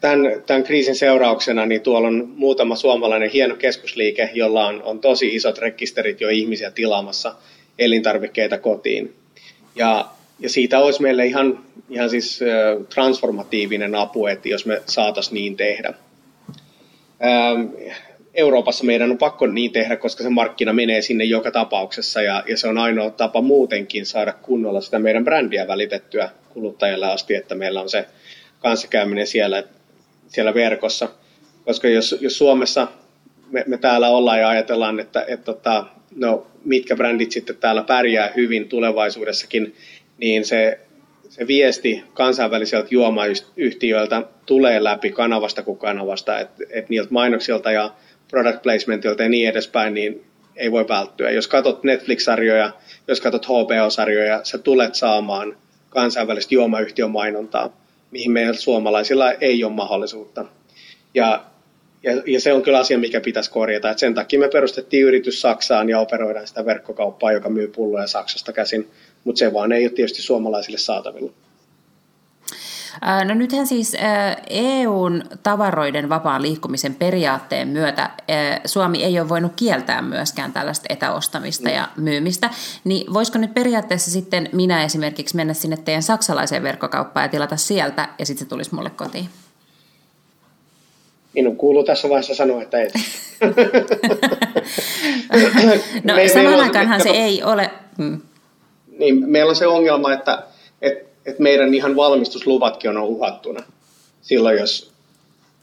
Tämän, 0.01 0.43
tämän 0.47 0.63
kriisin 0.63 0.97
seurauksena 0.97 1.67
niin 1.67 1.81
tuolla 1.81 2.09
on 2.09 2.33
muutama 2.37 2.77
suomalainen 2.77 3.31
hieno 3.31 3.57
keskusliike, 3.57 4.31
jolla 4.35 4.67
on, 4.67 4.83
on 4.83 5.01
tosi 5.01 5.35
isot 5.35 5.59
rekisterit 5.59 6.21
jo 6.21 6.29
ihmisiä 6.29 6.71
tilaamassa 6.71 7.35
elintarvikkeita 7.79 8.59
kotiin. 8.59 9.15
Ja 9.75 10.09
ja 10.39 10.49
siitä 10.49 10.79
olisi 10.79 11.03
meille 11.03 11.27
ihan, 11.27 11.65
ihan 11.91 12.11
siis 12.11 12.41
transformatiivinen 12.95 13.95
apu, 13.95 14.27
että 14.27 14.49
jos 14.49 14.67
me 14.67 14.83
saataisiin 14.87 15.35
niin 15.35 15.57
tehdä. 15.57 15.95
Euroopassa 18.35 18.85
meidän 18.85 19.11
on 19.11 19.19
pakko 19.19 19.47
niin 19.47 19.73
tehdä, 19.73 19.97
koska 19.97 20.23
se 20.23 20.29
markkina 20.29 20.73
menee 20.73 21.03
sinne 21.03 21.25
joka 21.25 21.51
tapauksessa 21.51 22.23
ja, 22.23 22.45
ja 22.47 22.57
se 22.57 22.69
on 22.69 22.79
ainoa 22.79 23.11
tapa 23.11 23.41
muutenkin 23.41 24.07
saada 24.07 24.33
kunnolla 24.33 24.81
sitä 24.81 24.99
meidän 24.99 25.25
brändiä 25.25 25.69
välitettyä 25.69 26.31
kuluttajalle 26.49 27.07
asti, 27.07 27.35
että 27.35 27.55
meillä 27.55 27.81
on 27.81 27.89
se 27.89 28.07
kanssakäyminen 28.59 29.27
siellä, 29.27 29.63
siellä 30.29 30.55
verkossa. 30.55 31.09
Koska 31.65 31.89
jos, 31.89 32.19
jos 32.21 32.39
Suomessa 32.39 32.89
me, 33.51 33.65
me 33.67 33.79
täällä 33.79 34.09
ollaan 34.09 34.41
ja 34.41 34.49
ajatellaan, 34.49 35.01
että, 35.01 35.25
että 35.29 35.45
tota, 35.45 35.85
no, 36.17 36.47
mitkä 36.65 36.97
brändit 36.97 37.33
sitten 37.33 37.57
täällä 37.57 37.83
pärjää 37.83 38.33
hyvin 38.37 38.69
tulevaisuudessakin, 38.69 39.75
niin 40.19 40.45
se, 40.45 40.81
se 41.29 41.47
viesti 41.47 42.05
kansainväliseltä 42.15 42.89
juomayhtiöiltä 42.91 44.23
tulee 44.47 44.85
läpi 44.85 45.11
kanavasta 45.11 45.63
kuin 45.63 45.79
kanavasta, 45.79 46.39
että 46.39 46.65
et 46.71 46.89
niiltä 46.89 47.11
mainoksilta 47.11 47.73
ja 47.73 47.91
product 48.31 48.63
placementilta 48.63 49.23
ja 49.23 49.29
niin 49.29 49.49
edespäin, 49.49 49.95
niin 49.95 50.25
ei 50.57 50.73
voi 50.73 50.89
välttyä. 50.89 51.31
Jos 51.31 51.49
katsot 51.49 51.85
Netflix-sarjoja, 51.85 52.71
jos 53.09 53.21
katsot 53.21 53.47
HBO-sarjoja, 53.47 54.41
sä 54.45 54.59
tulet 54.59 54.95
saamaan 54.95 55.57
kansainvälistä 55.89 56.55
juomayhtiömainontaa, 56.55 57.77
mihin 58.11 58.33
meillä 58.33 58.53
suomalaisilla 58.53 59.33
ei 59.33 59.65
ole 59.65 59.73
mahdollisuutta. 59.73 60.45
Ja, 61.15 61.45
ja, 62.03 62.13
ja 62.27 62.41
se 62.41 62.53
on 62.53 62.63
kyllä 62.63 62.79
asia, 62.79 62.99
mikä 62.99 63.21
pitäisi 63.21 63.51
korjata. 63.51 63.91
Et 63.91 63.99
sen 63.99 64.15
takia 64.15 64.39
me 64.39 64.49
perustettiin 64.49 65.05
yritys 65.05 65.41
Saksaan 65.41 65.89
ja 65.89 66.01
operoidaan 66.01 66.47
sitä 66.47 66.65
verkkokauppaa, 66.65 67.33
joka 67.33 67.49
myy 67.49 67.69
pulloja 67.69 68.07
Saksasta 68.07 68.53
käsin 68.53 68.91
mutta 69.25 69.39
se 69.39 69.53
vaan 69.53 69.73
ei 69.73 69.85
ole 69.85 69.93
tietysti 69.93 70.23
suomalaisille 70.23 70.79
saatavilla. 70.79 71.33
No 73.25 73.35
nythän 73.35 73.67
siis 73.67 73.97
EUn 74.51 75.23
tavaroiden 75.43 76.09
vapaan 76.09 76.43
liikkumisen 76.43 76.95
periaatteen 76.95 77.69
myötä 77.69 78.11
Suomi 78.65 79.05
ei 79.05 79.21
ole 79.21 79.29
voinut 79.29 79.53
kieltää 79.57 80.03
myöskään 80.03 80.53
tällaista 80.53 80.87
etäostamista 80.89 81.71
ja 81.71 81.89
myymistä. 81.97 82.51
Niin 82.85 83.15
voisiko 83.15 83.39
nyt 83.39 83.55
periaatteessa 83.55 84.11
sitten 84.11 84.49
minä 84.53 84.85
esimerkiksi 84.85 85.37
mennä 85.37 85.55
sinne 85.55 85.77
teidän 85.77 86.03
saksalaiseen 86.03 86.63
verkkokauppaan 86.63 87.25
ja 87.25 87.29
tilata 87.29 87.57
sieltä 87.57 88.09
ja 88.19 88.27
sitten 88.27 88.47
se 88.47 88.49
tulisi 88.49 88.75
mulle 88.75 88.91
kotiin? 88.91 89.29
Minun 91.35 91.57
kuuluu 91.57 91.85
tässä 91.85 92.09
vaiheessa 92.09 92.35
sanoa, 92.35 92.63
että 92.63 92.79
ei. 92.79 92.91
no 96.05 96.15
samaan 96.33 96.61
aikaanhan 96.61 97.03
se 97.03 97.11
ei 97.11 97.43
ole... 97.43 97.71
Hmm 97.97 98.21
niin 98.99 99.31
meillä 99.31 99.51
on 99.51 99.57
se 99.57 99.67
ongelma, 99.67 100.13
että 100.13 100.43
et, 100.83 101.07
et 101.27 101.39
meidän 101.39 101.75
ihan 101.75 101.97
valmistusluvatkin 101.97 102.91
on 102.91 103.03
uhattuna 103.03 103.63
silloin, 104.23 104.59
jos, 104.59 104.93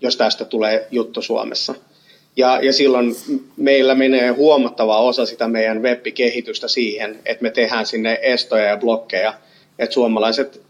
jos 0.02 0.18
tästä 0.18 0.46
tulee 0.46 0.88
juttu 0.92 1.22
Suomessa. 1.22 1.76
Ja, 2.38 2.60
ja 2.62 2.74
silloin 2.74 3.16
meillä 3.58 3.96
menee 3.96 4.30
huomattava 4.30 5.00
osa 5.00 5.26
sitä 5.26 5.48
meidän 5.48 5.84
web-kehitystä 5.84 6.68
siihen, 6.68 7.20
että 7.26 7.44
me 7.44 7.50
tehdään 7.50 7.86
sinne 7.86 8.20
estoja 8.22 8.66
ja 8.66 8.78
blokkeja, 8.78 9.34
että 9.80 9.94
suomalaiset 9.94 10.62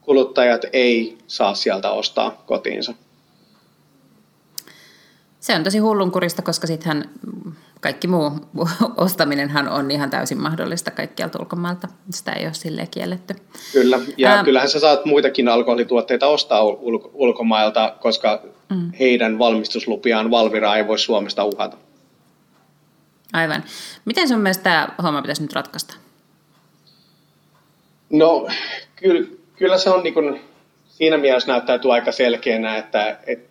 kuluttajat 0.00 0.62
ei 0.72 1.18
saa 1.26 1.54
sieltä 1.54 1.90
ostaa 1.90 2.42
kotiinsa. 2.46 2.94
Se 5.40 5.54
on 5.54 5.64
tosi 5.64 5.78
hullunkurista, 5.78 6.42
koska 6.42 6.66
sittenhän 6.66 7.10
kaikki 7.80 8.08
muu 8.08 8.32
ostaminenhan 8.96 9.68
on 9.68 9.90
ihan 9.90 10.10
täysin 10.10 10.40
mahdollista 10.42 10.90
kaikkialta 10.90 11.38
ulkomailta. 11.38 11.88
Sitä 12.10 12.32
ei 12.32 12.44
ole 12.44 12.54
silleen 12.54 12.88
kielletty. 12.90 13.34
Kyllä, 13.72 13.98
ja 14.16 14.30
Ää... 14.30 14.44
kyllähän 14.44 14.68
sä 14.68 14.80
saat 14.80 15.04
muitakin 15.04 15.48
alkoholituotteita 15.48 16.26
ostaa 16.26 16.62
ul- 16.62 17.10
ulkomailta, 17.12 17.96
koska 18.00 18.42
mm. 18.68 18.92
heidän 19.00 19.38
valmistuslupiaan 19.38 20.30
Valvira 20.30 20.76
ei 20.76 20.86
voi 20.86 20.98
Suomesta 20.98 21.44
uhata. 21.44 21.76
Aivan. 23.32 23.64
Miten 24.04 24.28
sun 24.28 24.40
mielestä 24.40 24.62
tämä 24.62 24.88
homma 25.02 25.22
pitäisi 25.22 25.42
nyt 25.42 25.52
ratkaista? 25.52 25.94
No, 28.10 28.48
kyllä, 28.96 29.28
kyllä 29.56 29.78
se 29.78 29.90
on 29.90 30.02
niin 30.02 30.14
kuin, 30.14 30.40
siinä 30.88 31.16
mielessä 31.16 31.52
näyttäytyy 31.52 31.92
aika 31.92 32.12
selkeänä, 32.12 32.76
että, 32.76 33.18
että 33.26 33.49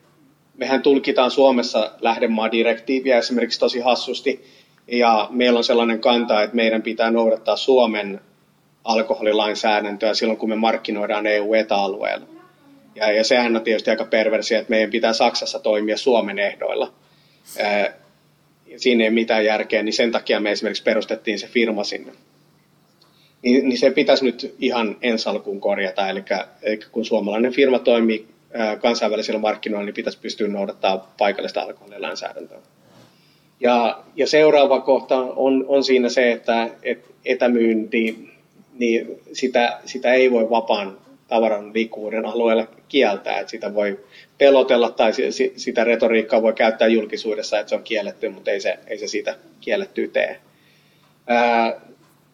mehän 0.59 0.81
tulkitaan 0.81 1.31
Suomessa 1.31 1.91
lähdemaa-direktiiviä 2.01 3.17
esimerkiksi 3.17 3.59
tosi 3.59 3.79
hassusti, 3.79 4.45
ja 4.87 5.27
meillä 5.31 5.57
on 5.57 5.63
sellainen 5.63 6.01
kanta, 6.01 6.43
että 6.43 6.55
meidän 6.55 6.81
pitää 6.81 7.11
noudattaa 7.11 7.55
Suomen 7.55 8.21
alkoholilainsäädäntöä 8.83 10.13
silloin, 10.13 10.39
kun 10.39 10.49
me 10.49 10.55
markkinoidaan 10.55 11.27
EU-etäalueella. 11.27 12.25
Ja, 12.95 13.11
ja 13.11 13.23
sehän 13.23 13.55
on 13.55 13.61
tietysti 13.61 13.89
aika 13.89 14.05
perversiä, 14.05 14.59
että 14.59 14.69
meidän 14.69 14.89
pitää 14.89 15.13
Saksassa 15.13 15.59
toimia 15.59 15.97
Suomen 15.97 16.39
ehdoilla. 16.39 16.93
Ää, 17.59 17.93
siinä 18.77 19.03
ei 19.03 19.09
mitään 19.09 19.45
järkeä, 19.45 19.83
niin 19.83 19.93
sen 19.93 20.11
takia 20.11 20.39
me 20.39 20.51
esimerkiksi 20.51 20.83
perustettiin 20.83 21.39
se 21.39 21.47
firma 21.47 21.83
sinne. 21.83 22.11
Niin, 23.41 23.69
niin 23.69 23.79
se 23.79 23.91
pitäisi 23.91 24.25
nyt 24.25 24.55
ihan 24.59 24.97
ensi 25.01 25.29
alkuun 25.29 25.61
korjata, 25.61 26.09
eli, 26.09 26.23
eli 26.61 26.79
kun 26.91 27.05
suomalainen 27.05 27.53
firma 27.53 27.79
toimii 27.79 28.27
kansainvälisillä 28.81 29.39
markkinoilla, 29.39 29.85
niin 29.85 29.93
pitäisi 29.93 30.19
pystyä 30.21 30.47
noudattaa 30.47 31.13
paikallista 31.17 31.61
alkoholilainsäädäntöä. 31.61 32.57
Ja, 33.59 34.03
ja 34.15 34.27
seuraava 34.27 34.81
kohta 34.81 35.15
on, 35.15 35.65
on 35.67 35.83
siinä 35.83 36.09
se, 36.09 36.31
että 36.31 36.69
et 36.83 37.05
etämyynti, 37.25 38.29
niin 38.73 39.21
sitä, 39.33 39.79
sitä 39.85 40.13
ei 40.13 40.31
voi 40.31 40.49
vapaan 40.49 40.97
tavaran 41.27 41.73
liikkuvuuden 41.73 42.25
alueella 42.25 42.67
kieltää, 42.87 43.39
että 43.39 43.51
sitä 43.51 43.73
voi 43.73 43.99
pelotella 44.37 44.91
tai 44.91 45.11
sitä 45.55 45.83
retoriikkaa 45.83 46.41
voi 46.41 46.53
käyttää 46.53 46.87
julkisuudessa, 46.87 47.59
että 47.59 47.69
se 47.69 47.75
on 47.75 47.83
kielletty, 47.83 48.29
mutta 48.29 48.51
ei 48.51 48.61
se, 48.61 48.79
ei 48.87 48.97
se 48.97 49.07
siitä 49.07 49.35
kiellettyä 49.61 50.07
tee. 50.07 50.39
Ää, 51.27 51.81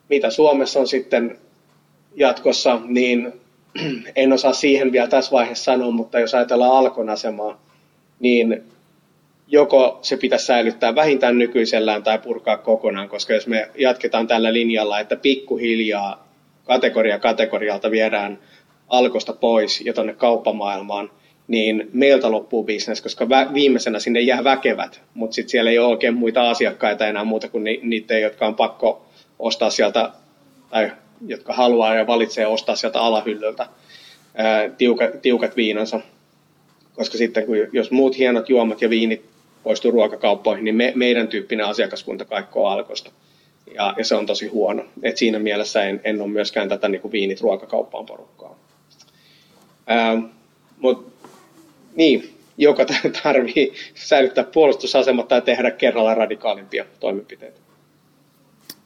mitä 0.09 0.29
Suomessa 0.29 0.79
on 0.79 0.87
sitten 0.87 1.39
jatkossa, 2.15 2.81
niin 2.85 3.33
en 4.15 4.33
osaa 4.33 4.53
siihen 4.53 4.91
vielä 4.91 5.07
tässä 5.07 5.31
vaiheessa 5.31 5.63
sanoa, 5.63 5.91
mutta 5.91 6.19
jos 6.19 6.33
ajatellaan 6.35 6.71
Alkon 6.71 7.09
asemaa, 7.09 7.61
niin 8.19 8.63
joko 9.47 9.99
se 10.01 10.17
pitäisi 10.17 10.45
säilyttää 10.45 10.95
vähintään 10.95 11.37
nykyisellään 11.37 12.03
tai 12.03 12.19
purkaa 12.19 12.57
kokonaan, 12.57 13.09
koska 13.09 13.33
jos 13.33 13.47
me 13.47 13.69
jatketaan 13.77 14.27
tällä 14.27 14.53
linjalla, 14.53 14.99
että 14.99 15.15
pikkuhiljaa 15.15 16.27
kategoria 16.63 17.19
kategorialta 17.19 17.91
viedään 17.91 18.39
alkosta 18.87 19.33
pois 19.33 19.81
ja 19.81 19.93
tuonne 19.93 20.13
kauppamaailmaan, 20.13 21.11
niin 21.47 21.89
meiltä 21.93 22.31
loppuu 22.31 22.63
bisnes, 22.63 23.01
koska 23.01 23.29
viimeisenä 23.29 23.99
sinne 23.99 24.21
jää 24.21 24.43
väkevät, 24.43 25.01
mutta 25.13 25.35
sitten 25.35 25.49
siellä 25.49 25.71
ei 25.71 25.79
ole 25.79 25.87
oikein 25.87 26.13
muita 26.13 26.49
asiakkaita 26.49 27.07
enää 27.07 27.23
muuta 27.23 27.47
kuin 27.47 27.63
niitä, 27.81 28.17
jotka 28.17 28.47
on 28.47 28.55
pakko 28.55 29.05
ostaa 29.39 29.69
sieltä, 29.69 30.09
tai 30.69 30.91
jotka 31.27 31.53
haluaa 31.53 31.95
ja 31.95 32.07
valitsee 32.07 32.47
ostaa 32.47 32.75
sieltä 32.75 33.01
alahyllyltä 33.01 33.67
ää, 34.35 34.69
tiukat, 34.69 35.21
tiukat 35.21 35.55
viinansa. 35.55 35.99
Koska 36.95 37.17
sitten 37.17 37.45
kun, 37.45 37.55
jos 37.71 37.91
muut 37.91 38.17
hienot 38.17 38.49
juomat 38.49 38.81
ja 38.81 38.89
viinit 38.89 39.25
poistuu 39.63 39.91
ruokakauppoihin, 39.91 40.65
niin 40.65 40.75
me, 40.75 40.93
meidän 40.95 41.27
tyyppinen 41.27 41.65
asiakaskunta 41.65 42.25
kaikkoo 42.25 42.67
alkosta. 42.67 43.11
Ja, 43.75 43.93
ja 43.97 44.05
se 44.05 44.15
on 44.15 44.25
tosi 44.25 44.47
huono. 44.47 44.85
Et 45.03 45.17
siinä 45.17 45.39
mielessä 45.39 45.83
en, 45.83 46.01
en 46.03 46.21
ole 46.21 46.29
myöskään 46.29 46.69
tätä 46.69 46.87
niin 46.87 47.01
kuin 47.01 47.11
viinit 47.11 47.41
ruokakauppaan 47.41 48.05
porukkaa. 48.05 48.59
Mutta 50.77 51.11
niin, 51.95 52.35
joka 52.57 52.85
tarvii 53.23 53.73
säilyttää 53.95 54.43
puolustusasemat 54.43 55.27
tai 55.27 55.41
tehdä 55.41 55.71
kerralla 55.71 56.15
radikaalimpia 56.15 56.85
toimenpiteitä. 56.99 57.64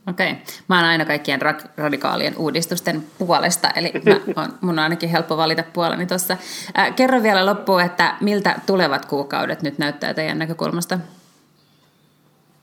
Okei. 0.07 0.33
Mä 0.67 0.75
oon 0.75 0.85
aina 0.85 1.05
kaikkien 1.05 1.41
ra- 1.41 1.69
radikaalien 1.77 2.37
uudistusten 2.37 3.03
puolesta, 3.17 3.69
eli 3.75 3.91
mä 4.05 4.19
on, 4.43 4.53
mun 4.61 4.69
on 4.69 4.79
ainakin 4.79 5.09
helppo 5.09 5.37
valita 5.37 5.63
puoleni 5.73 6.05
tuossa. 6.05 6.37
Äh, 6.79 6.95
kerro 6.95 7.23
vielä 7.23 7.45
loppuun, 7.45 7.81
että 7.81 8.15
miltä 8.21 8.59
tulevat 8.65 9.05
kuukaudet 9.05 9.61
nyt 9.61 9.77
näyttää 9.77 10.13
teidän 10.13 10.39
näkökulmasta? 10.39 10.99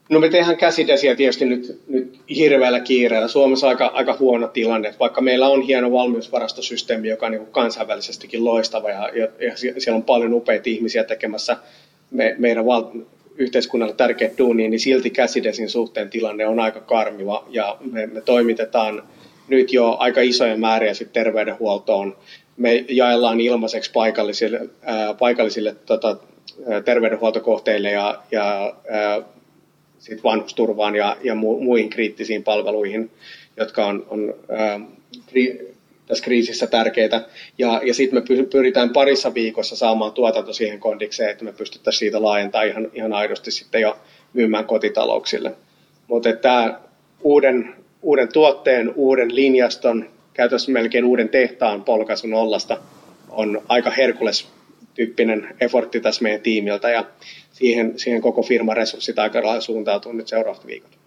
No 0.09 0.21
me 0.21 0.28
tehdään 0.28 0.57
käsidesiä 0.57 1.16
tietysti 1.16 1.45
nyt, 1.45 1.81
nyt 1.88 2.21
hirveällä 2.31 2.81
kiireellä. 2.81 3.28
Suomessa 3.28 3.66
on 3.66 3.71
aika, 3.71 3.87
aika 3.87 4.16
huono 4.21 4.49
tilanne, 4.49 4.95
vaikka 5.00 5.21
meillä 5.21 5.49
on 5.49 5.62
hieno 5.62 5.93
valmiusvarastosysteemi, 5.93 7.09
joka 7.09 7.26
on 7.26 7.33
niin 7.33 7.47
kansainvälisestikin 7.47 8.45
loistava 8.45 8.90
ja, 8.90 9.09
ja, 9.09 9.28
ja 9.40 9.57
siellä 9.57 9.97
on 9.97 10.02
paljon 10.02 10.33
upeita 10.33 10.71
ihmisiä 10.71 11.05
tekemässä 11.05 11.57
me, 12.11 12.35
meidän 12.38 12.66
val, 12.66 12.85
yhteiskunnalle 13.38 13.95
tärkeät 13.95 14.38
duunia, 14.38 14.69
niin 14.69 14.81
silti 14.81 15.11
käsidesin 15.11 15.69
suhteen 15.69 16.11
tilanne 16.11 16.47
on 16.47 16.61
aika 16.61 16.81
karmiva 16.81 17.45
ja 17.50 17.76
me, 17.93 18.07
me 18.07 18.21
toimitetaan 18.21 19.02
nyt 19.49 19.73
jo 19.73 19.97
aika 19.99 20.21
isoja 20.21 20.57
määriä 20.57 20.95
sit 20.95 21.12
terveydenhuoltoon. 21.12 22.16
Me 22.57 22.85
jaellaan 22.88 23.40
ilmaiseksi 23.40 23.90
paikallisille, 23.93 24.69
ää, 24.83 25.14
paikallisille 25.14 25.76
tota, 25.87 26.16
terveydenhuoltokohteille 26.85 27.90
ja, 27.90 28.23
ja 28.31 28.75
ää, 28.90 29.23
sit 29.99 30.25
vanhusturvaan 30.25 30.97
ja, 30.97 31.16
ja 31.25 31.35
mu, 31.35 31.61
muihin 31.61 31.90
kriittisiin 31.90 32.45
palveluihin, 32.45 33.11
jotka 33.57 33.87
on, 33.87 34.07
on 34.11 34.35
ää, 34.49 34.81
kri, 35.26 35.75
tässä 36.07 36.25
kriisissä 36.25 36.67
tärkeitä. 36.67 37.25
Ja, 37.59 37.81
ja 37.85 37.95
sitten 37.95 38.23
me 38.23 38.45
pyritään 38.51 38.91
parissa 38.91 39.35
viikossa 39.35 39.77
saamaan 39.77 40.13
tuotanto 40.13 40.53
siihen 40.53 40.81
kondikseen, 40.81 41.31
että 41.31 41.45
me 41.45 41.53
pystyttäisiin 41.53 41.99
siitä 41.99 42.23
laajentamaan 42.23 42.69
ihan, 42.69 42.91
ihan 42.95 43.13
aidosti 43.13 43.51
sitten 43.51 43.81
jo 43.81 43.99
myymään 44.33 44.65
kotitalouksille. 44.65 45.53
Mutta 46.07 46.33
tämä 46.33 46.81
uuden, 47.23 47.75
uuden 48.03 48.33
tuotteen, 48.33 48.93
uuden 48.95 49.35
linjaston, 49.35 50.11
käytössä 50.35 50.73
melkein 50.73 51.05
uuden 51.05 51.29
tehtaan 51.29 51.85
polkaisun 51.85 52.35
ollasta 52.35 52.79
on 53.29 53.62
aika 53.69 53.90
herkules 53.90 54.49
tyyppinen 54.95 55.57
effortti 55.61 56.01
tässä 56.01 56.23
meidän 56.23 56.40
tiimiltä 56.40 56.90
ja 56.90 57.05
siihen, 57.53 57.99
siihen 57.99 58.21
koko 58.21 58.42
firman 58.42 58.77
resurssit 58.77 59.19
aika 59.19 59.42
lailla 59.42 59.61
suuntautuu 59.61 60.12
nyt 60.12 60.29
seuraavat 60.29 60.66
viikot. 60.66 61.06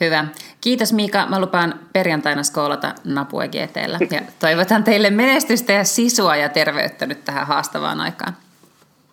Hyvä. 0.00 0.24
Kiitos 0.60 0.92
Miika. 0.92 1.26
Mä 1.26 1.40
lupaan 1.40 1.80
perjantaina 1.92 2.42
skoolata 2.42 2.94
Napue 3.04 3.48
GTllä. 3.48 3.98
Ja 4.10 4.20
toivotan 4.38 4.84
teille 4.84 5.10
menestystä 5.10 5.72
ja 5.72 5.84
sisua 5.84 6.36
ja 6.36 6.48
terveyttä 6.48 7.06
nyt 7.06 7.24
tähän 7.24 7.46
haastavaan 7.46 8.00
aikaan. 8.00 8.36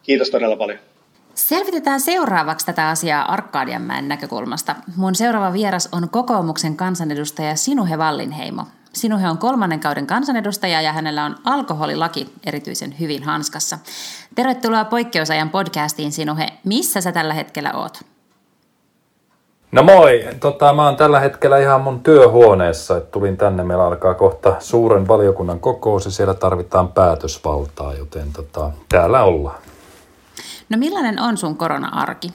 Kiitos 0.03 0.29
todella 0.29 0.55
paljon. 0.55 0.79
Selvitetään 1.35 1.99
seuraavaksi 1.99 2.65
tätä 2.65 2.89
asiaa 2.89 3.33
Arkadianmäen 3.33 4.07
näkökulmasta. 4.07 4.75
Mun 4.95 5.15
seuraava 5.15 5.53
vieras 5.53 5.89
on 5.91 6.09
kokoomuksen 6.09 6.75
kansanedustaja 6.75 7.55
Sinuhe 7.55 7.97
Vallinheimo. 7.97 8.67
Sinuhe 8.93 9.29
on 9.29 9.37
kolmannen 9.37 9.79
kauden 9.79 10.07
kansanedustaja 10.07 10.81
ja 10.81 10.93
hänellä 10.93 11.25
on 11.25 11.35
alkoholilaki 11.43 12.33
erityisen 12.45 12.95
hyvin 12.99 13.23
hanskassa. 13.23 13.79
Tervetuloa 14.35 14.85
poikkeusajan 14.85 15.49
podcastiin 15.49 16.11
Sinuhe. 16.11 16.47
Missä 16.63 17.01
sä 17.01 17.11
tällä 17.11 17.33
hetkellä 17.33 17.71
oot? 17.73 17.99
No 19.73 19.83
moi, 19.83 20.27
tota, 20.39 20.73
mä 20.73 20.85
oon 20.85 20.95
tällä 20.95 21.19
hetkellä 21.19 21.57
ihan 21.57 21.81
mun 21.81 22.03
työhuoneessa, 22.03 22.97
että 22.97 23.11
tulin 23.11 23.37
tänne, 23.37 23.63
meillä 23.63 23.85
alkaa 23.85 24.13
kohta 24.13 24.55
suuren 24.59 25.07
valiokunnan 25.07 25.59
kokous 25.59 26.05
ja 26.05 26.11
siellä 26.11 26.33
tarvitaan 26.33 26.87
päätösvaltaa, 26.87 27.93
joten 27.93 28.33
tota, 28.33 28.71
täällä 28.89 29.23
ollaan. 29.23 29.57
No 30.69 30.77
millainen 30.77 31.21
on 31.21 31.37
sun 31.37 31.57
korona-arki? 31.57 32.33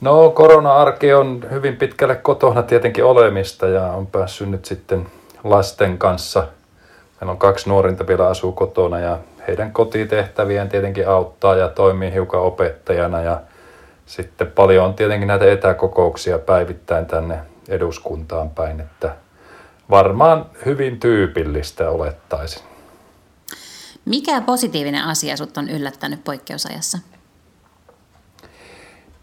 No 0.00 0.30
korona-arki 0.30 1.14
on 1.14 1.46
hyvin 1.50 1.76
pitkälle 1.76 2.16
kotona 2.16 2.62
tietenkin 2.62 3.04
olemista 3.04 3.66
ja 3.66 3.82
on 3.82 4.06
päässyt 4.06 4.50
nyt 4.50 4.64
sitten 4.64 5.06
lasten 5.44 5.98
kanssa. 5.98 6.48
Meillä 7.20 7.32
on 7.32 7.38
kaksi 7.38 7.68
nuorinta 7.68 8.06
vielä 8.06 8.28
asuu 8.28 8.52
kotona 8.52 8.98
ja 8.98 9.18
heidän 9.48 9.72
kotitehtäviään 9.72 10.68
tietenkin 10.68 11.08
auttaa 11.08 11.54
ja 11.54 11.68
toimii 11.68 12.12
hiukan 12.12 12.40
opettajana 12.40 13.22
ja 13.22 13.40
sitten 14.06 14.46
paljon 14.46 14.84
on 14.84 14.94
tietenkin 14.94 15.28
näitä 15.28 15.52
etäkokouksia 15.52 16.38
päivittäin 16.38 17.06
tänne 17.06 17.38
eduskuntaan 17.68 18.50
päin, 18.50 18.80
että 18.80 19.16
varmaan 19.90 20.46
hyvin 20.66 21.00
tyypillistä 21.00 21.90
olettaisin. 21.90 22.62
Mikä 24.04 24.40
positiivinen 24.40 25.04
asia 25.04 25.36
sut 25.36 25.56
on 25.56 25.70
yllättänyt 25.70 26.24
poikkeusajassa? 26.24 26.98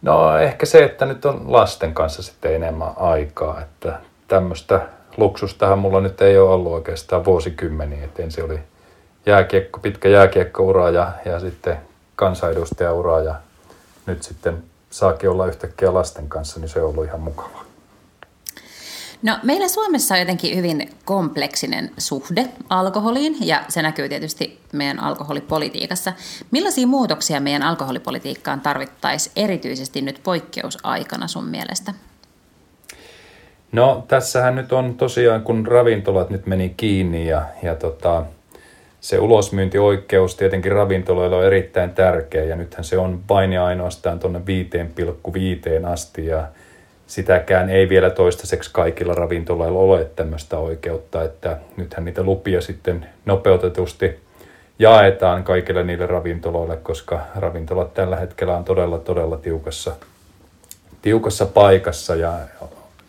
No 0.02 0.38
ehkä 0.38 0.66
se, 0.66 0.84
että 0.84 1.06
nyt 1.06 1.26
on 1.26 1.52
lasten 1.52 1.94
kanssa 1.94 2.24
sitten 2.24 2.56
enemmän 2.56 2.92
aikaa, 2.96 3.62
että 3.62 4.00
tämmöistä 4.28 4.88
luksustahan 5.18 5.80
mulla 5.80 6.02
nyt 6.02 6.22
ei 6.22 6.38
ole 6.38 6.50
ollut 6.50 6.72
oikeastaan 6.72 7.26
vuosikymmeniä, 7.26 8.04
että 8.04 8.24
ensin 8.24 8.44
oli 8.44 8.60
jääkiekko, 9.26 9.80
pitkä 9.80 10.10
jääkiekkoura 10.10 10.90
ja, 10.90 11.12
ja 11.26 11.40
sitten 11.40 11.78
kansanedustajaura 12.16 13.20
ja 13.20 13.36
nyt 14.06 14.24
sitten 14.24 14.64
saakin 14.94 15.30
olla 15.30 15.48
yhtäkkiä 15.48 15.94
lasten 15.94 16.30
kanssa, 16.30 16.60
niin 16.60 16.70
se 16.70 16.82
on 16.82 16.90
ollut 16.90 17.06
ihan 17.06 17.22
mukavaa. 17.22 17.64
No, 19.22 19.38
meillä 19.44 19.68
Suomessa 19.68 20.14
on 20.14 20.20
jotenkin 20.20 20.58
hyvin 20.58 20.90
kompleksinen 21.06 21.92
suhde 21.98 22.50
alkoholiin 22.70 23.36
ja 23.42 23.64
se 23.68 23.82
näkyy 23.82 24.10
tietysti 24.10 24.60
meidän 24.74 25.00
alkoholipolitiikassa. 25.00 26.14
Millaisia 26.52 26.88
muutoksia 26.88 27.40
meidän 27.40 27.64
alkoholipolitiikkaan 27.64 28.62
tarvittaisiin 28.62 29.34
erityisesti 29.36 30.02
nyt 30.02 30.20
poikkeusaikana 30.24 31.28
sun 31.28 31.46
mielestä? 31.46 31.94
No 33.72 34.06
tässähän 34.08 34.56
nyt 34.56 34.74
on 34.74 34.96
tosiaan, 34.96 35.42
kun 35.42 35.68
ravintolat 35.68 36.30
nyt 36.30 36.48
meni 36.48 36.74
kiinni 36.78 37.28
ja, 37.28 37.46
ja 37.64 37.76
tota, 37.76 38.24
se 39.04 39.20
ulosmyyntioikeus 39.20 40.36
tietenkin 40.36 40.72
ravintoloilla 40.72 41.38
on 41.38 41.46
erittäin 41.46 41.90
tärkeä 41.90 42.44
ja 42.44 42.56
nythän 42.56 42.84
se 42.84 42.98
on 42.98 43.22
vain 43.30 43.54
ja 43.54 43.66
ainoastaan 43.66 44.20
tuonne 44.20 44.42
5,5 45.82 45.88
asti 45.88 46.26
ja 46.26 46.48
sitäkään 47.08 47.70
ei 47.70 47.90
vielä 47.90 48.10
toistaiseksi 48.10 48.70
kaikilla 48.74 49.14
ravintoloilla 49.14 49.80
ole 49.80 50.06
tämmöistä 50.16 50.58
oikeutta, 50.58 51.24
että 51.24 51.58
nythän 51.78 52.06
niitä 52.06 52.24
lupia 52.24 52.62
sitten 52.62 53.06
nopeutetusti 53.26 54.20
jaetaan 54.80 55.44
kaikille 55.44 55.84
niille 55.84 56.06
ravintoloille, 56.06 56.78
koska 56.78 57.22
ravintolat 57.36 57.94
tällä 57.94 58.16
hetkellä 58.16 58.58
on 58.58 58.64
todella 58.64 59.00
todella 59.00 59.38
tiukassa, 59.38 59.96
tiukassa 61.02 61.46
paikassa 61.46 62.16
ja 62.16 62.34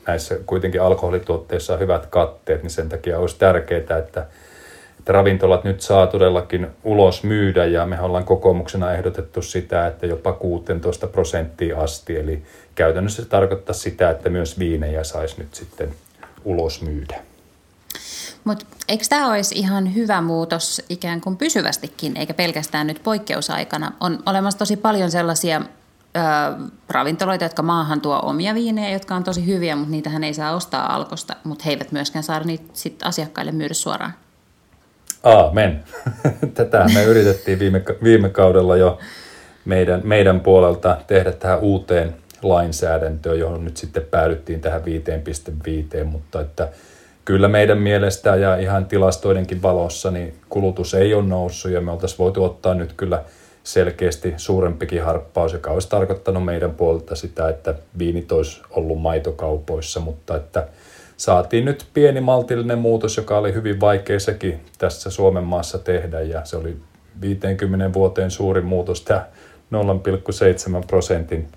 näissä 0.06 0.36
kuitenkin 0.46 0.82
alkoholituotteissa 0.82 1.74
on 1.74 1.80
hyvät 1.80 2.06
katteet, 2.06 2.62
niin 2.62 2.70
sen 2.70 2.88
takia 2.88 3.18
olisi 3.18 3.38
tärkeää, 3.38 3.98
että 3.98 4.26
että 5.04 5.12
ravintolat 5.12 5.64
nyt 5.64 5.80
saa 5.80 6.06
todellakin 6.06 6.66
ulos 6.84 7.22
myydä 7.22 7.64
ja 7.64 7.86
me 7.86 8.00
ollaan 8.00 8.24
kokoomuksena 8.24 8.92
ehdotettu 8.92 9.42
sitä, 9.42 9.86
että 9.86 10.06
jopa 10.06 10.32
16 10.32 11.06
prosenttia 11.06 11.80
asti. 11.80 12.16
Eli 12.16 12.42
käytännössä 12.74 13.22
se 13.22 13.28
tarkoittaa 13.28 13.74
sitä, 13.74 14.10
että 14.10 14.30
myös 14.30 14.58
viinejä 14.58 15.04
saisi 15.04 15.34
nyt 15.38 15.54
sitten 15.54 15.94
ulos 16.44 16.82
myydä. 16.82 17.20
Mutta 18.44 18.66
eikö 18.88 19.04
tämä 19.08 19.30
olisi 19.30 19.58
ihan 19.58 19.94
hyvä 19.94 20.20
muutos 20.20 20.82
ikään 20.88 21.20
kuin 21.20 21.36
pysyvästikin, 21.36 22.16
eikä 22.16 22.34
pelkästään 22.34 22.86
nyt 22.86 23.02
poikkeusaikana? 23.02 23.92
On 24.00 24.18
olemassa 24.26 24.58
tosi 24.58 24.76
paljon 24.76 25.10
sellaisia 25.10 25.56
ö, 25.60 26.20
ravintoloita, 26.88 27.44
jotka 27.44 27.62
maahan 27.62 28.00
tuo 28.00 28.20
omia 28.22 28.54
viinejä, 28.54 28.90
jotka 28.90 29.14
on 29.14 29.24
tosi 29.24 29.46
hyviä, 29.46 29.76
mutta 29.76 29.90
niitähän 29.90 30.24
ei 30.24 30.34
saa 30.34 30.54
ostaa 30.54 30.94
alkosta, 30.94 31.36
mutta 31.44 31.64
he 31.64 31.70
eivät 31.70 31.92
myöskään 31.92 32.22
saa 32.22 32.40
niitä 32.40 32.64
sit 32.72 33.02
asiakkaille 33.02 33.52
myydä 33.52 33.74
suoraan. 33.74 34.23
Aamen. 35.24 35.84
Tätä 36.54 36.86
me 36.94 37.04
yritettiin 37.04 37.58
viime, 37.58 37.82
viime 38.02 38.28
kaudella 38.28 38.76
jo 38.76 38.98
meidän, 39.64 40.00
meidän 40.04 40.40
puolelta 40.40 40.96
tehdä 41.06 41.32
tähän 41.32 41.58
uuteen 41.58 42.14
lainsäädäntöön, 42.42 43.38
johon 43.38 43.64
nyt 43.64 43.76
sitten 43.76 44.02
päädyttiin 44.10 44.60
tähän 44.60 44.82
5.5, 46.00 46.04
mutta 46.04 46.40
että 46.40 46.68
kyllä 47.24 47.48
meidän 47.48 47.78
mielestä 47.78 48.36
ja 48.36 48.56
ihan 48.56 48.86
tilastoidenkin 48.86 49.62
valossa 49.62 50.10
niin 50.10 50.34
kulutus 50.48 50.94
ei 50.94 51.14
ole 51.14 51.26
noussut 51.26 51.70
ja 51.72 51.80
me 51.80 51.90
oltaisiin 51.90 52.18
voitu 52.18 52.44
ottaa 52.44 52.74
nyt 52.74 52.92
kyllä 52.96 53.22
selkeästi 53.64 54.34
suurempikin 54.36 55.02
harppaus, 55.02 55.52
joka 55.52 55.70
olisi 55.70 55.88
tarkoittanut 55.88 56.44
meidän 56.44 56.74
puolelta 56.74 57.14
sitä, 57.14 57.48
että 57.48 57.74
viinit 57.98 58.32
olisi 58.32 58.62
ollut 58.70 59.00
maitokaupoissa, 59.00 60.00
mutta 60.00 60.36
että 60.36 60.66
saatiin 61.16 61.64
nyt 61.64 61.86
pieni 61.94 62.20
maltillinen 62.20 62.78
muutos, 62.78 63.16
joka 63.16 63.38
oli 63.38 63.54
hyvin 63.54 63.80
vaikea 63.80 64.20
sekin 64.20 64.60
tässä 64.78 65.10
Suomen 65.10 65.44
maassa 65.44 65.78
tehdä 65.78 66.20
ja 66.20 66.44
se 66.44 66.56
oli 66.56 66.76
50 67.20 67.92
vuoteen 67.92 68.30
suurin 68.30 68.64
muutos, 68.64 69.00
tämä 69.00 69.26
0,7 70.80 70.86
prosentin 70.86 71.48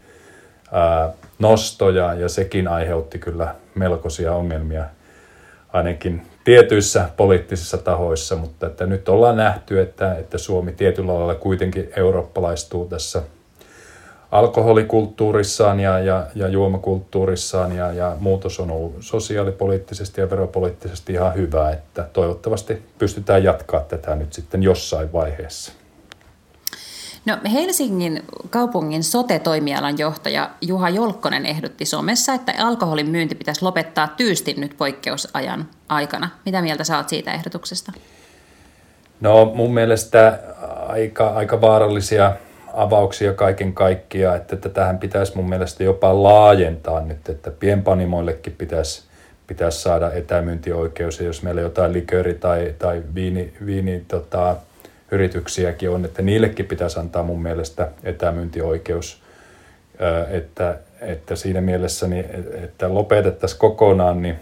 nostoja 1.40 2.14
ja 2.14 2.30
sekin 2.30 2.68
aiheutti 2.68 3.20
kyllä 3.20 3.56
melkoisia 3.76 4.34
ongelmia 4.34 4.86
ainakin 5.74 6.22
tietyissä 6.44 7.10
poliittisissa 7.18 7.78
tahoissa, 7.78 8.36
mutta 8.36 8.68
että 8.68 8.86
nyt 8.86 9.10
ollaan 9.10 9.38
nähty, 9.38 9.82
että, 9.82 10.16
että 10.16 10.38
Suomi 10.38 10.72
tietyllä 10.72 11.14
lailla 11.14 11.36
kuitenkin 11.36 11.90
eurooppalaistuu 11.96 12.86
tässä 12.86 13.24
alkoholikulttuurissaan 14.32 15.80
ja, 15.80 16.00
ja, 16.00 16.28
ja 16.36 16.48
juomakulttuurissaan 16.48 17.76
ja, 17.76 17.94
ja 17.94 18.16
muutos 18.20 18.60
on 18.60 18.72
ollut 18.72 18.96
sosiaalipoliittisesti 19.00 20.22
ja 20.22 20.30
veropoliittisesti 20.30 21.14
ihan 21.14 21.36
hyvä, 21.36 21.72
että 21.72 22.08
toivottavasti 22.14 22.84
pystytään 23.00 23.44
jatkaa 23.44 23.80
tätä 23.80 24.16
nyt 24.16 24.34
sitten 24.34 24.64
jossain 24.64 25.14
vaiheessa. 25.14 25.72
No 27.26 27.38
Helsingin 27.54 28.24
kaupungin 28.50 29.04
sote-toimialan 29.04 29.98
johtaja 29.98 30.50
Juha 30.62 30.90
Jolkkonen 30.90 31.46
ehdotti 31.46 31.86
somessa, 31.86 32.34
että 32.34 32.54
alkoholin 32.58 33.10
myynti 33.10 33.36
pitäisi 33.36 33.64
lopettaa 33.64 34.08
tyystin 34.08 34.62
nyt 34.62 34.78
poikkeusajan 34.78 35.70
aikana. 35.90 36.30
Mitä 36.46 36.62
mieltä 36.62 36.84
saat 36.84 37.10
siitä 37.10 37.34
ehdotuksesta? 37.34 37.92
No 39.22 39.52
mun 39.56 39.74
mielestä 39.74 40.40
aika, 40.88 41.28
aika 41.28 41.62
vaarallisia 41.62 42.34
avauksia 42.78 43.34
kaiken 43.34 43.74
kaikkiaan, 43.74 44.38
että 44.38 44.70
tähän 44.70 44.98
pitäisi 44.98 45.36
mun 45.36 45.50
mielestä 45.50 45.84
jopa 45.84 46.24
laajentaa 46.24 47.02
nyt, 47.02 47.30
että 47.30 47.52
pienpanimoillekin 47.52 48.56
pitäisi, 48.58 49.04
pitäisi 49.48 49.82
saada 49.82 50.12
etämyyntioikeus, 50.12 51.20
ja 51.20 51.26
jos 51.26 51.44
meillä 51.44 51.62
jotain 51.62 51.94
liköri- 51.94 52.34
tai, 52.34 52.76
tai 52.80 53.04
viini, 53.16 53.54
viini 53.66 54.06
tota, 54.08 54.56
yrityksiäkin 55.12 55.90
on, 55.90 56.06
että 56.06 56.22
niillekin 56.22 56.66
pitäisi 56.66 57.00
antaa 57.00 57.24
mun 57.24 57.42
mielestä 57.42 57.92
etämyyntioikeus, 58.04 59.22
että, 60.30 60.78
että 61.02 61.36
siinä 61.36 61.62
mielessä, 61.62 62.08
niin, 62.08 62.26
että 62.64 62.94
lopetettaisiin 62.94 63.60
kokonaan, 63.60 64.22
niin 64.22 64.36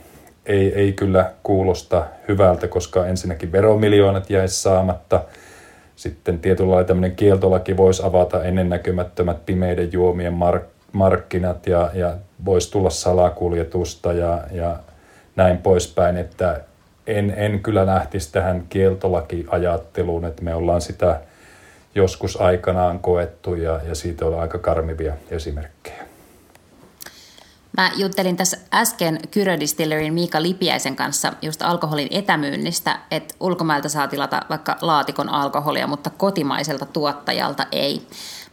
ei, 0.46 0.74
ei 0.76 0.94
kyllä 0.94 1.32
kuulosta 1.44 2.06
hyvältä, 2.28 2.68
koska 2.68 3.06
ensinnäkin 3.06 3.52
veromiljoonat 3.52 4.30
jäisi 4.30 4.62
saamatta. 4.62 5.22
Sitten 5.96 6.40
tietyllä 6.40 6.72
lailla 6.72 6.88
tämmöinen 6.88 7.16
kieltolaki 7.16 7.78
voisi 7.78 8.04
avata 8.06 8.44
ennennäkymättömät 8.44 9.46
pimeiden 9.46 9.92
juomien 9.92 10.34
mark- 10.34 10.76
markkinat 10.92 11.68
ja, 11.68 11.92
ja 11.94 12.16
voisi 12.46 12.72
tulla 12.72 12.90
salakuljetusta 12.90 14.14
ja, 14.14 14.42
ja 14.52 14.80
näin 15.36 15.58
poispäin, 15.58 16.18
että 16.18 16.62
en, 17.08 17.34
en 17.38 17.60
kyllä 17.60 17.86
lähtisi 17.86 18.32
tähän 18.32 18.66
kieltolakiajatteluun, 18.70 20.26
että 20.26 20.44
me 20.44 20.56
ollaan 20.56 20.82
sitä 20.82 21.20
joskus 21.96 22.42
aikanaan 22.42 23.00
koettu 23.00 23.56
ja, 23.56 23.80
ja 23.88 23.96
siitä 23.96 24.26
on 24.26 24.40
aika 24.40 24.58
karmivia 24.58 25.14
esimerkkejä. 25.32 26.05
Mä 27.78 27.92
juttelin 27.96 28.38
tässä 28.38 28.58
äsken 28.74 29.20
Kyrö 29.32 29.60
Distillerin 29.60 30.14
Miika 30.14 30.42
Lipiäisen 30.42 30.96
kanssa 30.96 31.34
just 31.42 31.62
alkoholin 31.62 32.08
etämyynnistä, 32.12 33.00
että 33.12 33.36
ulkomailta 33.40 33.90
saa 33.90 34.08
tilata 34.08 34.42
vaikka 34.50 34.78
laatikon 34.82 35.30
alkoholia, 35.30 35.88
mutta 35.88 36.10
kotimaiselta 36.10 36.86
tuottajalta 36.86 37.66
ei. 37.72 38.08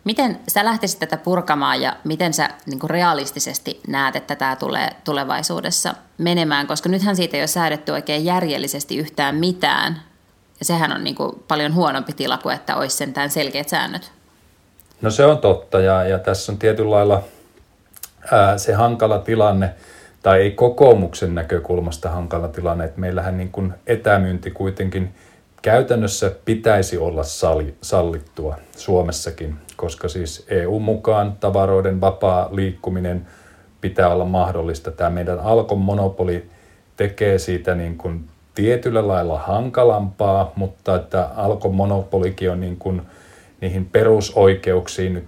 Miten 0.05 0.41
sä 0.49 0.65
lähtisit 0.65 1.01
tätä 1.01 1.17
purkamaan 1.17 1.83
ja 1.83 1.97
miten 2.05 2.35
sä 2.35 2.51
niin 2.67 2.91
realistisesti 2.91 3.81
näet, 3.89 4.17
että 4.17 4.37
tämä 4.37 4.57
tulee 4.57 4.91
tulevaisuudessa 5.05 5.95
menemään? 6.19 6.67
Koska 6.67 6.89
nythän 6.89 7.17
siitä 7.17 7.37
ei 7.37 7.41
ole 7.41 7.47
säädetty 7.47 7.93
oikein 7.93 8.25
järjellisesti 8.25 8.97
yhtään 8.97 9.35
mitään. 9.35 10.03
Ja 10.59 10.65
sehän 10.65 10.93
on 10.93 11.05
niin 11.05 11.17
paljon 11.49 11.75
huonompi 11.75 12.13
tila 12.13 12.39
kuin, 12.39 12.55
että 12.55 12.77
olisi 12.77 12.97
sentään 12.97 13.31
selkeät 13.31 13.69
säännöt. 13.69 14.13
No 15.01 15.11
se 15.11 15.25
on 15.25 15.39
totta 15.39 15.81
ja, 15.81 16.05
ja 16.05 16.19
tässä 16.19 16.53
on 16.53 16.59
tietyllä 16.59 16.91
lailla 16.91 17.23
se 18.57 18.73
hankala 18.73 19.19
tilanne, 19.19 19.75
tai 20.23 20.41
ei 20.41 20.51
kokoomuksen 20.51 21.35
näkökulmasta 21.35 22.11
hankala 22.11 22.49
tilanne, 22.49 22.85
että 22.85 23.01
meillähän 23.01 23.37
niin 23.37 23.53
kuin 23.53 23.75
etämyynti 23.87 24.51
kuitenkin 24.51 25.15
käytännössä 25.63 26.33
pitäisi 26.45 26.99
olla 26.99 27.23
sallittua 27.83 28.57
Suomessakin 28.77 29.59
koska 29.83 30.09
siis 30.09 30.47
EU 30.49 30.81
mukaan 30.81 31.37
tavaroiden 31.41 32.01
vapaa 32.01 32.49
liikkuminen 32.53 33.27
pitää 33.81 34.09
olla 34.09 34.25
mahdollista. 34.25 34.91
Tämä 34.91 35.11
meidän 35.11 35.41
Alkon 35.41 35.79
monopoli 35.79 36.47
tekee 36.97 37.39
siitä 37.39 37.75
niin 37.75 37.99
kuin 37.99 38.29
tietyllä 38.55 39.09
lailla 39.09 39.39
hankalampaa, 39.39 40.53
mutta 40.57 40.97
että 40.97 41.29
Alkon 41.37 41.75
monopolikin 41.75 42.51
on 42.51 42.61
niin 42.61 42.77
kuin 42.77 43.03
niihin 43.63 43.87
perusoikeuksiin 43.87 45.15
nyt 45.15 45.25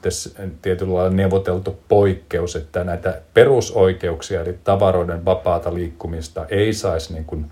tietyllä 0.62 0.94
lailla 0.94 1.10
neuvoteltu 1.10 1.78
poikkeus, 1.88 2.56
että 2.56 2.84
näitä 2.84 3.20
perusoikeuksia 3.34 4.40
eli 4.40 4.58
tavaroiden 4.64 5.24
vapaata 5.24 5.74
liikkumista 5.74 6.46
ei 6.48 6.72
saisi 6.72 7.12
niin 7.12 7.24
kuin 7.24 7.46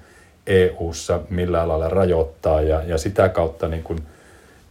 EU-ssa 0.46 1.20
millään 1.30 1.68
lailla 1.68 1.88
rajoittaa. 1.88 2.62
Ja, 2.62 2.82
ja 2.86 2.98
sitä 2.98 3.28
kautta 3.28 3.68
niin 3.68 3.82
kuin 3.82 3.98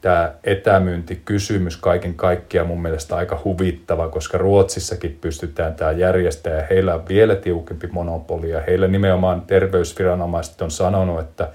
tämä 0.02 0.34
etämyyntikysymys 0.44 1.78
kaiken 1.78 2.14
kaikkiaan 2.14 2.68
mun 2.68 2.82
mielestä 2.82 3.16
aika 3.16 3.42
huvittava, 3.46 4.10
koska 4.10 4.38
Ruotsissakin 4.38 5.18
pystytään 5.22 5.76
tämä 5.76 5.92
järjestää 5.92 6.54
ja 6.54 6.66
heillä 6.70 6.96
on 6.96 7.08
vielä 7.08 7.36
tiukempi 7.36 7.88
monopoli 7.88 8.50
ja 8.50 8.62
heillä 8.62 8.88
nimenomaan 8.88 9.42
terveysviranomaiset 9.42 10.62
on 10.62 10.72
sanonut, 10.72 11.20
että 11.20 11.50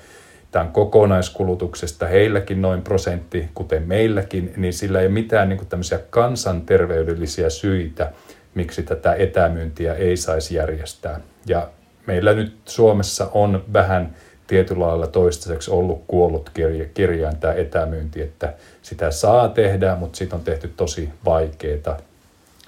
tämän 0.50 0.72
kokonaiskulutuksesta 0.72 2.06
heilläkin 2.06 2.62
noin 2.62 2.82
prosentti, 2.82 3.48
kuten 3.54 3.82
meilläkin, 3.82 4.52
niin 4.56 4.72
sillä 4.72 5.00
ei 5.00 5.06
ole 5.06 5.12
mitään 5.14 5.48
niin 5.48 5.66
tämmöisiä 5.66 5.98
kansanterveydellisiä 6.10 7.50
syitä, 7.50 8.12
miksi 8.54 8.82
tätä 8.82 9.14
etämyyntiä 9.14 9.94
ei 9.94 10.16
saisi 10.16 10.54
järjestää. 10.54 11.20
Ja 11.46 11.68
meillä 12.06 12.32
nyt 12.32 12.56
Suomessa 12.64 13.30
on 13.34 13.64
vähän 13.72 14.14
tietyllä 14.46 14.86
lailla 14.86 15.06
toistaiseksi 15.06 15.70
ollut 15.70 16.04
kuollut 16.06 16.50
kirja, 16.54 16.84
kirjain 16.94 17.36
tämä 17.36 17.52
etämyynti, 17.52 18.22
että 18.22 18.54
sitä 18.82 19.10
saa 19.10 19.48
tehdä, 19.48 19.96
mutta 19.96 20.18
siitä 20.18 20.36
on 20.36 20.42
tehty 20.42 20.72
tosi 20.76 21.08
vaikeaa. 21.24 21.96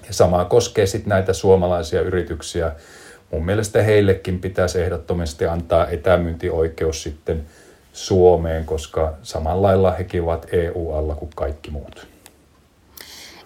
Ja 0.07 0.13
samaa 0.13 0.45
koskee 0.45 0.85
sitten 0.85 1.09
näitä 1.09 1.33
suomalaisia 1.33 2.01
yrityksiä. 2.01 2.71
Mun 3.31 3.45
mielestä 3.45 3.81
heillekin 3.81 4.39
pitäisi 4.39 4.81
ehdottomasti 4.81 5.45
antaa 5.45 5.87
etämyyntioikeus 5.87 7.03
sitten 7.03 7.45
Suomeen, 8.05 8.65
koska 8.65 9.13
samalla 9.23 9.67
lailla 9.67 9.91
hekin 9.91 10.23
ovat 10.23 10.45
EU-alla 10.51 11.15
kuin 11.15 11.31
kaikki 11.35 11.71
muut. 11.71 12.07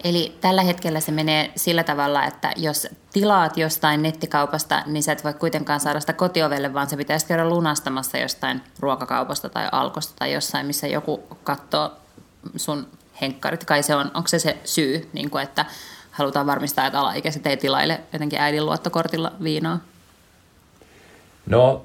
Eli 0.03 0.37
tällä 0.41 0.61
hetkellä 0.61 0.99
se 0.99 1.11
menee 1.11 1.51
sillä 1.55 1.83
tavalla, 1.83 2.25
että 2.25 2.51
jos 2.55 2.87
tilaat 3.13 3.57
jostain 3.57 4.01
nettikaupasta, 4.01 4.83
niin 4.85 5.03
sä 5.03 5.11
et 5.11 5.23
voi 5.23 5.33
kuitenkaan 5.33 5.79
saada 5.79 5.99
sitä 5.99 6.13
kotiovelle, 6.13 6.73
vaan 6.73 6.89
se 6.89 6.97
pitäisi 6.97 7.25
käydä 7.25 7.49
lunastamassa 7.49 8.17
jostain 8.17 8.61
ruokakaupasta 8.79 9.49
tai 9.49 9.67
alkosta 9.71 10.13
tai 10.19 10.33
jossain, 10.33 10.65
missä 10.65 10.87
joku 10.87 11.23
katsoo 11.43 11.91
sun 12.55 12.87
henkkarit. 13.21 13.65
Kai 13.65 13.83
se 13.83 13.95
on, 13.95 14.11
onko 14.13 14.27
se 14.27 14.39
se 14.39 14.57
syy, 14.63 15.09
niin 15.13 15.29
kuin, 15.29 15.43
että 15.43 15.65
halutaan 16.11 16.45
varmistaa, 16.45 16.85
että 16.87 16.99
alaikäiset 16.99 17.47
ei 17.47 17.57
tilaile 17.57 18.01
jotenkin 18.13 18.39
äidin 18.39 18.65
luottokortilla 18.65 19.31
viinaa? 19.43 19.79
No, 21.45 21.82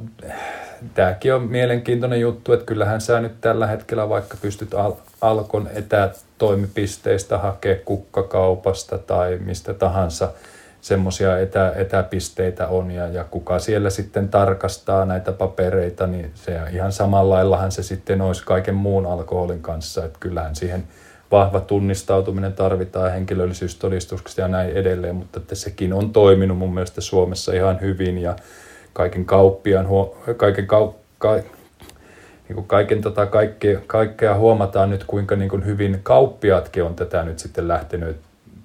tämäkin 0.95 1.35
on 1.35 1.43
mielenkiintoinen 1.43 2.21
juttu, 2.21 2.53
että 2.53 2.67
kyllähän 2.67 3.01
sä 3.01 3.21
nyt 3.21 3.41
tällä 3.41 3.67
hetkellä 3.67 4.09
vaikka 4.09 4.37
pystyt 4.43 4.75
al- 4.75 4.93
Alkon 5.21 5.69
etätoimipisteistä 5.75 7.39
hakea 7.39 7.77
kukkakaupasta 7.85 8.99
tai 8.99 9.39
mistä 9.45 9.75
tahansa 9.75 10.33
semmoisia 10.81 11.39
etä, 11.39 11.73
etäpisteitä 11.77 12.69
on 12.69 12.91
ja, 12.91 13.09
ja 13.09 13.25
kuka 13.25 13.59
siellä 13.59 13.91
sitten 13.91 14.29
tarkastaa 14.29 15.05
näitä 15.05 15.33
papereita, 15.33 16.07
niin 16.07 16.31
se 16.35 16.61
ihan 16.73 16.93
samalla 16.93 17.35
laillahan 17.35 17.73
se 17.73 17.83
sitten 17.83 18.21
olisi 18.21 18.45
kaiken 18.45 18.75
muun 18.75 19.07
alkoholin 19.07 19.63
kanssa, 19.63 20.05
että 20.05 20.19
kyllähän 20.21 20.57
siihen 20.57 20.85
vahva 21.31 21.61
tunnistautuminen 21.61 22.53
tarvitaan 22.53 23.13
henkilöllisyystodistuksesta 23.13 24.41
ja 24.41 24.49
näin 24.49 24.71
edelleen, 24.71 25.17
mutta 25.17 25.41
että 25.41 25.55
sekin 25.55 25.93
on 25.93 26.13
toiminut 26.13 26.59
mun 26.59 26.75
mielestä 26.75 27.01
Suomessa 27.01 27.53
ihan 27.53 27.81
hyvin 27.81 28.19
ja 28.19 28.37
kaiken 28.93 29.25
kauppiaan, 29.25 29.87
kaiken 30.37 30.67
kaup, 30.67 30.97
ka, 31.19 31.35
niin 32.49 32.55
kuin 32.55 32.67
kaiken 32.67 33.01
tota, 33.01 33.27
kaikkea, 33.27 33.81
kaikkea 33.87 34.35
huomataan 34.35 34.91
nyt, 34.91 35.05
kuinka 35.05 35.37
niin 35.37 35.51
kuin 35.51 35.67
hyvin 35.67 36.01
kauppiaatkin 36.03 36.85
on 36.85 36.95
tätä 36.95 37.23
nyt 37.23 37.39
sitten 37.39 37.69
lähtenyt 37.69 38.17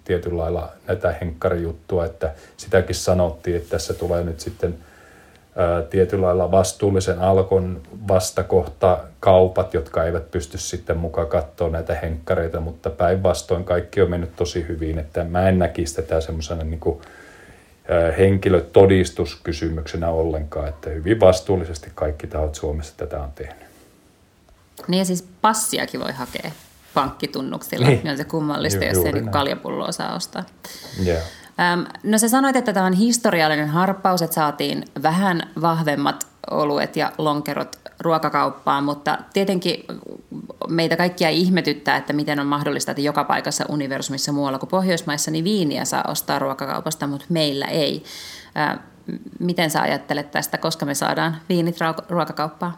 tietyllä 0.05 0.38
lailla 0.38 0.69
näitä 0.88 1.15
henkkarijuttua, 1.21 2.05
että 2.05 2.31
sitäkin 2.57 2.95
sanottiin, 2.95 3.57
että 3.57 3.69
tässä 3.69 3.93
tulee 3.93 4.23
nyt 4.23 4.39
sitten 4.39 4.75
ää, 5.55 5.81
tietyllä 5.81 6.25
lailla 6.25 6.51
vastuullisen 6.51 7.19
alkon 7.19 7.81
vastakohta 8.07 8.97
kaupat, 9.19 9.73
jotka 9.73 10.03
eivät 10.03 10.31
pysty 10.31 10.57
sitten 10.57 10.97
mukaan 10.97 11.27
katsoa 11.27 11.69
näitä 11.69 11.95
henkkareita, 11.95 12.59
mutta 12.59 12.89
päinvastoin 12.89 13.63
kaikki 13.63 14.01
on 14.01 14.09
mennyt 14.09 14.36
tosi 14.36 14.65
hyvin, 14.67 14.99
että 14.99 15.23
mä 15.23 15.49
en 15.49 15.59
näkisi 15.59 15.95
tätä 15.95 16.21
semmoisena 16.21 16.63
niin 16.63 16.79
kuin, 16.79 17.01
henkilötodistuskysymyksenä 18.17 20.10
ollenkaan, 20.10 20.67
että 20.67 20.89
hyvin 20.89 21.19
vastuullisesti 21.19 21.91
kaikki 21.96 22.28
tahot 22.28 22.56
Suomessa 22.56 22.93
tätä 22.98 23.24
on 23.24 23.32
tehnyt. 23.32 23.63
Niin 24.88 25.00
ja 25.00 25.06
siis 25.06 25.28
passiakin 25.41 26.00
voi 26.00 26.12
hakea 26.12 26.52
pankkitunnuksilla, 26.93 27.88
niin, 27.88 28.00
niin 28.04 28.12
on 28.12 28.17
se 28.17 28.24
kummallista, 28.24 28.84
Ju, 28.84 28.89
jos 28.89 29.06
ei 29.06 29.12
niin 29.12 29.30
kaljapulloa 29.30 29.91
saa 29.91 30.15
ostaa. 30.15 30.43
Yeah. 31.06 31.24
no 32.04 32.17
sä 32.17 32.30
sanoit, 32.30 32.56
että 32.56 32.74
tämä 32.74 32.86
on 32.86 32.93
historiallinen 32.93 33.67
harppaus, 33.67 34.22
että 34.22 34.34
saatiin 34.34 34.84
vähän 35.04 35.52
vahvemmat 35.62 36.28
oluet 36.52 36.96
ja 36.96 37.12
lonkerot 37.17 37.80
ruokakauppaan, 38.03 38.83
mutta 38.83 39.17
tietenkin 39.33 39.85
meitä 40.69 40.97
kaikkia 40.97 41.29
ihmetyttää, 41.29 41.97
että 41.97 42.13
miten 42.13 42.39
on 42.39 42.47
mahdollista, 42.47 42.91
että 42.91 43.01
joka 43.01 43.23
paikassa 43.23 43.65
universumissa 43.69 44.31
muualla 44.31 44.59
kuin 44.59 44.69
Pohjoismaissa, 44.69 45.31
niin 45.31 45.43
viiniä 45.43 45.85
saa 45.85 46.03
ostaa 46.07 46.39
ruokakaupasta, 46.39 47.07
mutta 47.07 47.25
meillä 47.29 47.65
ei. 47.65 48.03
Miten 49.39 49.69
sä 49.69 49.81
ajattelet 49.81 50.31
tästä, 50.31 50.57
koska 50.57 50.85
me 50.85 50.93
saadaan 50.93 51.37
viinit 51.49 51.77
ruokakauppaan? 52.09 52.73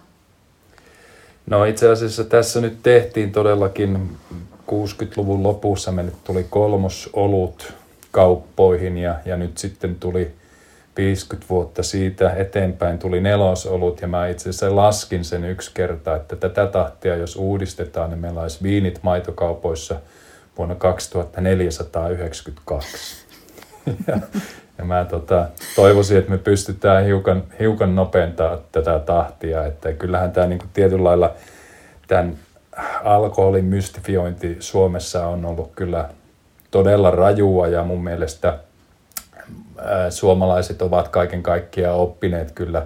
No 1.46 1.66
itse 1.66 1.90
asiassa 1.90 2.24
tässä 2.24 2.62
nyt 2.62 2.84
tehtiin 2.84 3.32
todellakin 3.32 4.18
60-luvun 4.72 5.44
lopussa 5.44 5.92
me 5.92 6.04
nyt 6.04 6.24
tuli 6.24 6.46
kolmosolut 6.50 7.74
kauppoihin 8.12 8.98
ja, 8.98 9.16
ja 9.26 9.38
nyt 9.38 9.58
sitten 9.58 9.96
tuli 9.96 10.32
50 10.98 11.50
vuotta 11.50 11.84
siitä 11.84 12.34
eteenpäin 12.34 13.00
tuli 13.00 13.22
nelosolut 13.22 14.02
ja 14.02 14.08
mä 14.08 14.28
itse 14.28 14.50
asiassa 14.50 14.76
laskin 14.76 15.26
sen 15.26 15.44
yksi 15.44 15.72
kerta, 15.74 16.16
että 16.16 16.36
tätä 16.36 16.68
tahtia 16.68 17.16
jos 17.16 17.36
uudistetaan, 17.36 18.10
niin 18.10 18.20
meillä 18.20 18.42
olisi 18.42 18.64
viinit 18.64 19.00
maitokaupoissa 19.02 19.96
vuonna 20.58 20.76
2492. 20.76 23.26
ja, 24.08 24.18
ja 24.78 24.86
mä 24.86 25.06
tota, 25.10 25.46
toivoisin, 25.76 26.18
että 26.18 26.32
me 26.32 26.38
pystytään 26.38 27.06
hiukan, 27.06 27.44
hiukan 27.60 27.96
nopeantaa 27.96 28.58
tätä 28.72 29.00
tahtia, 29.00 29.66
että 29.66 29.94
kyllähän 29.94 30.32
tämä 30.32 30.48
niin 30.48 30.62
tietyllä 30.74 31.04
lailla 31.04 31.34
tämän 32.08 32.38
alkoholin 33.04 33.66
mystifiointi 33.66 34.58
Suomessa 34.60 35.28
on 35.28 35.46
ollut 35.46 35.72
kyllä 35.76 36.10
todella 36.72 37.12
rajua 37.12 37.68
ja 37.68 37.84
mun 37.84 38.04
mielestä 38.04 38.60
suomalaiset 40.10 40.82
ovat 40.82 41.08
kaiken 41.08 41.44
kaikkiaan 41.44 42.00
oppineet 42.00 42.52
kyllä 42.52 42.86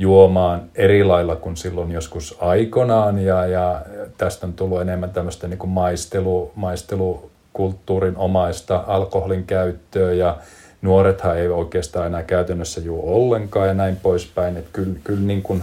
juomaan 0.00 0.62
eri 0.74 1.04
lailla 1.04 1.36
kuin 1.36 1.56
silloin 1.56 1.90
joskus 1.90 2.36
aikanaan 2.40 3.18
ja, 3.18 3.46
ja 3.46 3.82
tästä 4.18 4.46
on 4.46 4.52
tullut 4.52 4.80
enemmän 4.80 5.10
tämmöistä 5.10 5.48
niin 5.48 5.58
kuin 5.58 5.70
maistelu, 5.70 6.52
maistelukulttuurin 6.54 8.16
omaista 8.16 8.84
alkoholin 8.86 9.44
käyttöä 9.44 10.12
ja 10.12 10.36
nuorethan 10.82 11.38
ei 11.38 11.48
oikeastaan 11.48 12.06
enää 12.06 12.22
käytännössä 12.22 12.80
juo 12.80 13.02
ollenkaan 13.14 13.68
ja 13.68 13.74
näin 13.74 13.96
poispäin. 13.96 14.56
Että 14.56 14.70
kyllä, 14.72 14.98
kyllä 15.04 15.26
niin 15.26 15.42
kuin 15.42 15.62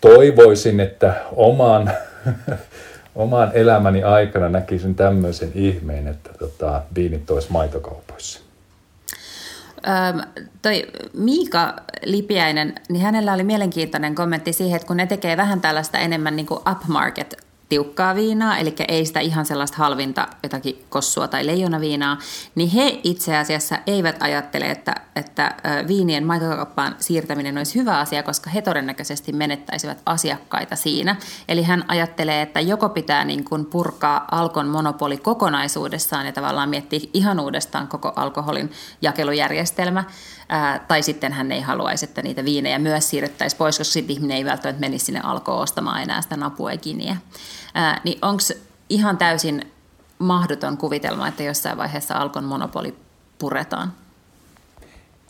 toivoisin, 0.00 0.80
että 0.80 1.14
oman, 1.32 1.90
oman 3.14 3.50
elämäni 3.54 4.02
aikana 4.02 4.48
näkisin 4.48 4.94
tämmöisen 4.94 5.50
ihmeen, 5.54 6.08
että 6.08 6.30
tota, 6.38 6.82
viinit 6.94 7.30
olisi 7.30 7.52
maitokaupoissa. 7.52 8.45
Öm, 9.86 10.46
toi 10.62 10.86
Miika 11.14 11.74
Lipiäinen, 12.04 12.74
niin 12.88 13.02
hänellä 13.02 13.32
oli 13.32 13.44
mielenkiintoinen 13.44 14.14
kommentti 14.14 14.52
siihen, 14.52 14.76
että 14.76 14.86
kun 14.86 14.96
ne 14.96 15.06
tekee 15.06 15.36
vähän 15.36 15.60
tällaista 15.60 15.98
enemmän 15.98 16.36
niin 16.36 16.46
kuin 16.46 16.60
upmarket 16.70 17.45
tiukkaa 17.68 18.14
viinaa, 18.14 18.58
eli 18.58 18.74
ei 18.88 19.06
sitä 19.06 19.20
ihan 19.20 19.46
sellaista 19.46 19.76
halvinta 19.76 20.28
jotakin 20.42 20.84
kossua 20.88 21.28
tai 21.28 21.46
leijonaviinaa, 21.46 22.18
niin 22.54 22.70
he 22.70 23.00
itse 23.04 23.36
asiassa 23.36 23.78
eivät 23.86 24.16
ajattele, 24.22 24.70
että, 24.70 24.94
että 25.16 25.54
viinien 25.88 26.26
maitokauppaan 26.26 26.96
siirtäminen 26.98 27.58
olisi 27.58 27.78
hyvä 27.78 27.98
asia, 27.98 28.22
koska 28.22 28.50
he 28.50 28.62
todennäköisesti 28.62 29.32
menettäisivät 29.32 30.02
asiakkaita 30.06 30.76
siinä. 30.76 31.16
Eli 31.48 31.62
hän 31.62 31.84
ajattelee, 31.88 32.42
että 32.42 32.60
joko 32.60 32.88
pitää 32.88 33.24
niin 33.24 33.44
kuin 33.44 33.64
purkaa 33.64 34.24
alkon 34.30 34.68
monopoli 34.68 35.16
kokonaisuudessaan 35.16 36.26
ja 36.26 36.32
tavallaan 36.32 36.68
miettiä 36.68 37.00
ihan 37.14 37.40
uudestaan 37.40 37.88
koko 37.88 38.12
alkoholin 38.16 38.72
jakelujärjestelmä, 39.02 40.04
ää, 40.48 40.78
tai 40.78 41.02
sitten 41.02 41.32
hän 41.32 41.52
ei 41.52 41.60
haluaisi, 41.60 42.04
että 42.04 42.22
niitä 42.22 42.44
viinejä 42.44 42.78
myös 42.78 43.10
siirrettäisiin 43.10 43.58
pois, 43.58 43.78
koska 43.78 43.92
sitten 43.92 44.16
ihminen 44.16 44.36
ei 44.36 44.44
välttämättä 44.44 44.80
menisi 44.80 45.04
sinne 45.04 45.20
alkoon 45.20 45.62
ostamaan 45.62 46.02
enää 46.02 46.22
sitä 46.22 46.36
napuekiniä. 46.36 47.16
Niin 48.04 48.18
onko 48.22 48.42
ihan 48.88 49.18
täysin 49.18 49.72
mahdoton 50.18 50.76
kuvitelma, 50.76 51.28
että 51.28 51.42
jossain 51.42 51.78
vaiheessa 51.78 52.14
alkon 52.14 52.44
monopoli 52.44 52.94
puretaan? 53.38 53.92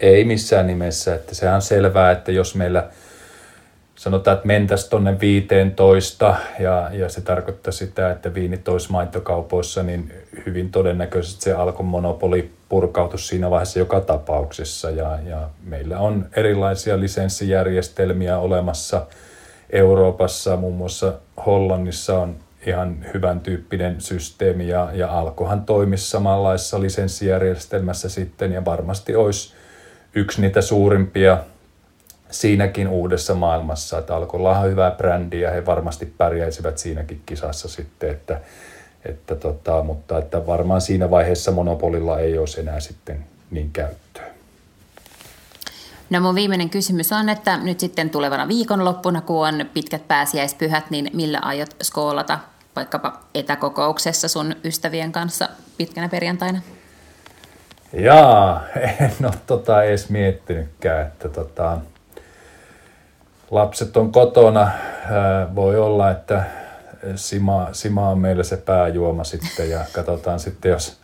Ei 0.00 0.24
missään 0.24 0.66
nimessä. 0.66 1.14
Että 1.14 1.34
sehän 1.34 1.54
on 1.54 1.62
selvää, 1.62 2.10
että 2.10 2.32
jos 2.32 2.54
meillä 2.54 2.90
sanotaan, 3.96 4.34
että 4.34 4.46
mentäisiin 4.46 4.90
tuonne 4.90 5.20
15 5.20 6.36
ja, 6.58 6.90
ja 6.92 7.08
se 7.08 7.20
tarkoittaa 7.20 7.72
sitä, 7.72 8.10
että 8.10 8.34
viinit 8.34 8.68
olisi 8.68 8.92
maitokaupoissa, 8.92 9.82
niin 9.82 10.12
hyvin 10.46 10.70
todennäköisesti 10.70 11.44
se 11.44 11.52
alkon 11.52 11.86
monopoli 11.86 12.50
purkautus 12.68 13.28
siinä 13.28 13.50
vaiheessa 13.50 13.78
joka 13.78 14.00
tapauksessa. 14.00 14.90
Ja, 14.90 15.18
ja 15.24 15.48
meillä 15.64 15.98
on 15.98 16.26
erilaisia 16.36 17.00
lisenssijärjestelmiä 17.00 18.38
olemassa 18.38 19.06
Euroopassa, 19.70 20.56
muun 20.56 20.76
muassa 20.76 21.12
Hollannissa 21.46 22.18
on 22.18 22.36
ihan 22.66 23.06
hyvän 23.14 23.40
tyyppinen 23.40 24.00
systeemi 24.00 24.68
ja, 24.68 24.90
ja 24.92 25.18
Alkohan 25.18 25.64
toimisi 25.64 26.10
samanlaisessa 26.10 26.80
lisenssijärjestelmässä 26.80 28.08
sitten 28.08 28.52
ja 28.52 28.64
varmasti 28.64 29.14
olisi 29.16 29.54
yksi 30.14 30.40
niitä 30.40 30.60
suurimpia 30.60 31.38
siinäkin 32.30 32.88
uudessa 32.88 33.34
maailmassa, 33.34 33.98
että 33.98 34.16
Alkolla 34.16 34.58
on 34.58 34.70
hyvä 34.70 34.90
brändi 34.90 35.40
ja 35.40 35.50
he 35.50 35.66
varmasti 35.66 36.06
pärjäisivät 36.18 36.78
siinäkin 36.78 37.22
kisassa 37.26 37.68
sitten, 37.68 38.10
että, 38.10 38.40
että 39.04 39.34
tota, 39.34 39.82
mutta 39.82 40.18
että 40.18 40.46
varmaan 40.46 40.80
siinä 40.80 41.10
vaiheessa 41.10 41.50
monopolilla 41.52 42.18
ei 42.18 42.38
olisi 42.38 42.60
enää 42.60 42.80
sitten 42.80 43.24
niin 43.50 43.70
käyttöä. 43.72 44.35
No 46.10 46.20
mun 46.20 46.34
viimeinen 46.34 46.70
kysymys 46.70 47.12
on, 47.12 47.28
että 47.28 47.56
nyt 47.56 47.80
sitten 47.80 48.10
tulevana 48.10 48.48
viikonloppuna, 48.48 49.20
kun 49.20 49.48
on 49.48 49.66
pitkät 49.74 50.08
pääsiäispyhät, 50.08 50.90
niin 50.90 51.10
millä 51.12 51.38
aiot 51.42 51.76
skoolata 51.82 52.38
vaikkapa 52.76 53.20
etäkokouksessa 53.34 54.28
sun 54.28 54.56
ystävien 54.64 55.12
kanssa 55.12 55.48
pitkänä 55.76 56.08
perjantaina? 56.08 56.60
Jaa, 57.92 58.62
en 59.00 59.12
ole 59.22 59.34
tota 59.46 59.82
edes 59.82 60.10
miettinytkään, 60.10 61.06
että 61.06 61.28
tota, 61.28 61.78
lapset 63.50 63.96
on 63.96 64.12
kotona. 64.12 64.70
Voi 65.54 65.78
olla, 65.78 66.10
että 66.10 66.44
Sima, 67.16 67.68
Sima 67.72 68.08
on 68.08 68.18
meillä 68.18 68.42
se 68.42 68.56
pääjuoma 68.56 69.24
sitten 69.24 69.70
ja 69.70 69.80
katsotaan 69.92 70.40
sitten, 70.40 70.70
jos 70.70 71.00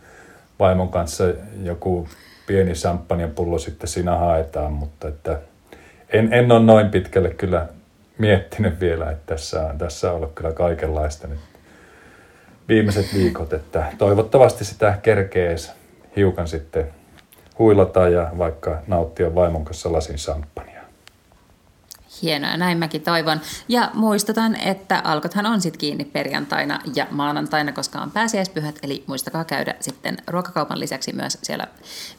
vaimon 0.59 0.89
kanssa 0.89 1.23
joku 1.63 2.07
pieni 2.47 2.73
pullo 3.35 3.59
sitten 3.59 3.87
siinä 3.87 4.15
haetaan, 4.17 4.73
mutta 4.73 5.07
että 5.07 5.39
en, 6.09 6.33
en 6.33 6.51
ole 6.51 6.63
noin 6.63 6.89
pitkälle 6.89 7.29
kyllä 7.29 7.67
miettinyt 8.17 8.79
vielä, 8.79 9.11
että 9.11 9.25
tässä, 9.25 9.75
tässä 9.77 10.09
on 10.09 10.15
ollut 10.15 10.31
kyllä 10.35 10.51
kaikenlaista 10.51 11.27
nyt 11.27 11.39
viimeiset 12.67 13.05
viikot, 13.13 13.53
että 13.53 13.85
toivottavasti 13.97 14.65
sitä 14.65 14.97
kerkee 15.01 15.55
hiukan 16.15 16.47
sitten 16.47 16.87
huilata 17.59 18.07
ja 18.07 18.31
vaikka 18.37 18.81
nauttia 18.87 19.35
vaimon 19.35 19.65
kanssa 19.65 19.91
lasin 19.91 20.17
samppania. 20.17 20.72
Hienoa, 22.21 22.57
näin 22.57 22.77
mäkin 22.77 23.01
toivon. 23.01 23.41
Ja 23.67 23.91
muistutan, 23.93 24.55
että 24.55 25.01
alkothan 25.03 25.45
on 25.45 25.61
sitten 25.61 25.79
kiinni 25.79 26.05
perjantaina 26.05 26.79
ja 26.95 27.07
maanantaina, 27.11 27.71
koska 27.71 27.99
on 27.99 28.11
pääsiäispyhät, 28.11 28.79
eli 28.83 29.03
muistakaa 29.07 29.43
käydä 29.43 29.75
sitten 29.79 30.17
ruokakaupan 30.27 30.79
lisäksi 30.79 31.13
myös 31.13 31.37
siellä 31.43 31.67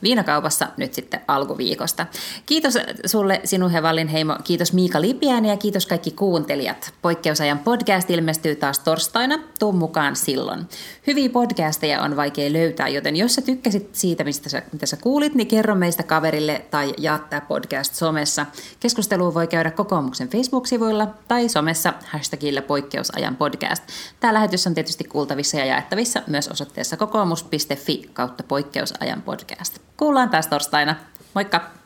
viinakaupassa 0.03 0.69
nyt 0.77 0.95
sitten 0.95 1.21
alkuviikosta. 1.29 2.07
Kiitos 2.47 2.79
sulle 3.07 3.41
sinun 3.45 3.71
Hevallin 3.71 4.09
heimo, 4.09 4.37
kiitos 4.45 4.73
Miika 4.73 5.01
Lipiäinen 5.01 5.51
ja 5.51 5.57
kiitos 5.57 5.87
kaikki 5.87 6.11
kuuntelijat. 6.11 6.95
Poikkeusajan 7.03 7.59
podcast 7.59 8.11
ilmestyy 8.11 8.57
taas 8.57 8.79
torstaina, 8.79 9.39
tuu 9.59 9.73
mukaan 9.73 10.17
silloin. 10.17 10.69
Hyviä 11.07 11.29
podcasteja 11.29 12.03
on 12.03 12.17
vaikea 12.17 12.53
löytää, 12.53 12.89
joten 12.89 13.17
jos 13.17 13.35
sä 13.35 13.43
tykkäsit 13.43 13.95
siitä, 13.95 14.25
mistä 14.25 14.49
sä, 14.49 14.63
mitä 14.73 14.87
sä 14.87 14.97
kuulit, 14.97 15.35
niin 15.35 15.49
kerro 15.49 15.75
meistä 15.75 16.03
kaverille 16.03 16.65
tai 16.71 16.95
jaa 16.99 17.29
podcast 17.49 17.95
somessa. 17.95 18.47
Keskustelua 18.81 19.35
voi 19.35 19.47
käydä 19.47 19.71
kokoomuksen 19.85 20.29
Facebook-sivuilla 20.29 21.07
tai 21.29 21.49
somessa 21.49 21.93
hashtagillä 22.07 22.63
poikkeusajan 22.63 23.37
podcast. 23.37 23.83
Tämä 24.21 24.35
lähetys 24.35 24.67
on 24.67 24.75
tietysti 24.75 25.05
kuultavissa 25.05 25.57
ja 25.57 25.65
jaettavissa 25.65 26.23
myös 26.27 26.49
osoitteessa 26.49 26.97
kokoomus.fi 26.97 28.11
kautta 28.13 28.43
poikkeusajan 28.43 29.23
podcast. 29.23 29.79
Kuullaan 29.97 30.31
taas 30.31 30.47
torstaina. 30.47 30.97
Moikka! 31.35 31.84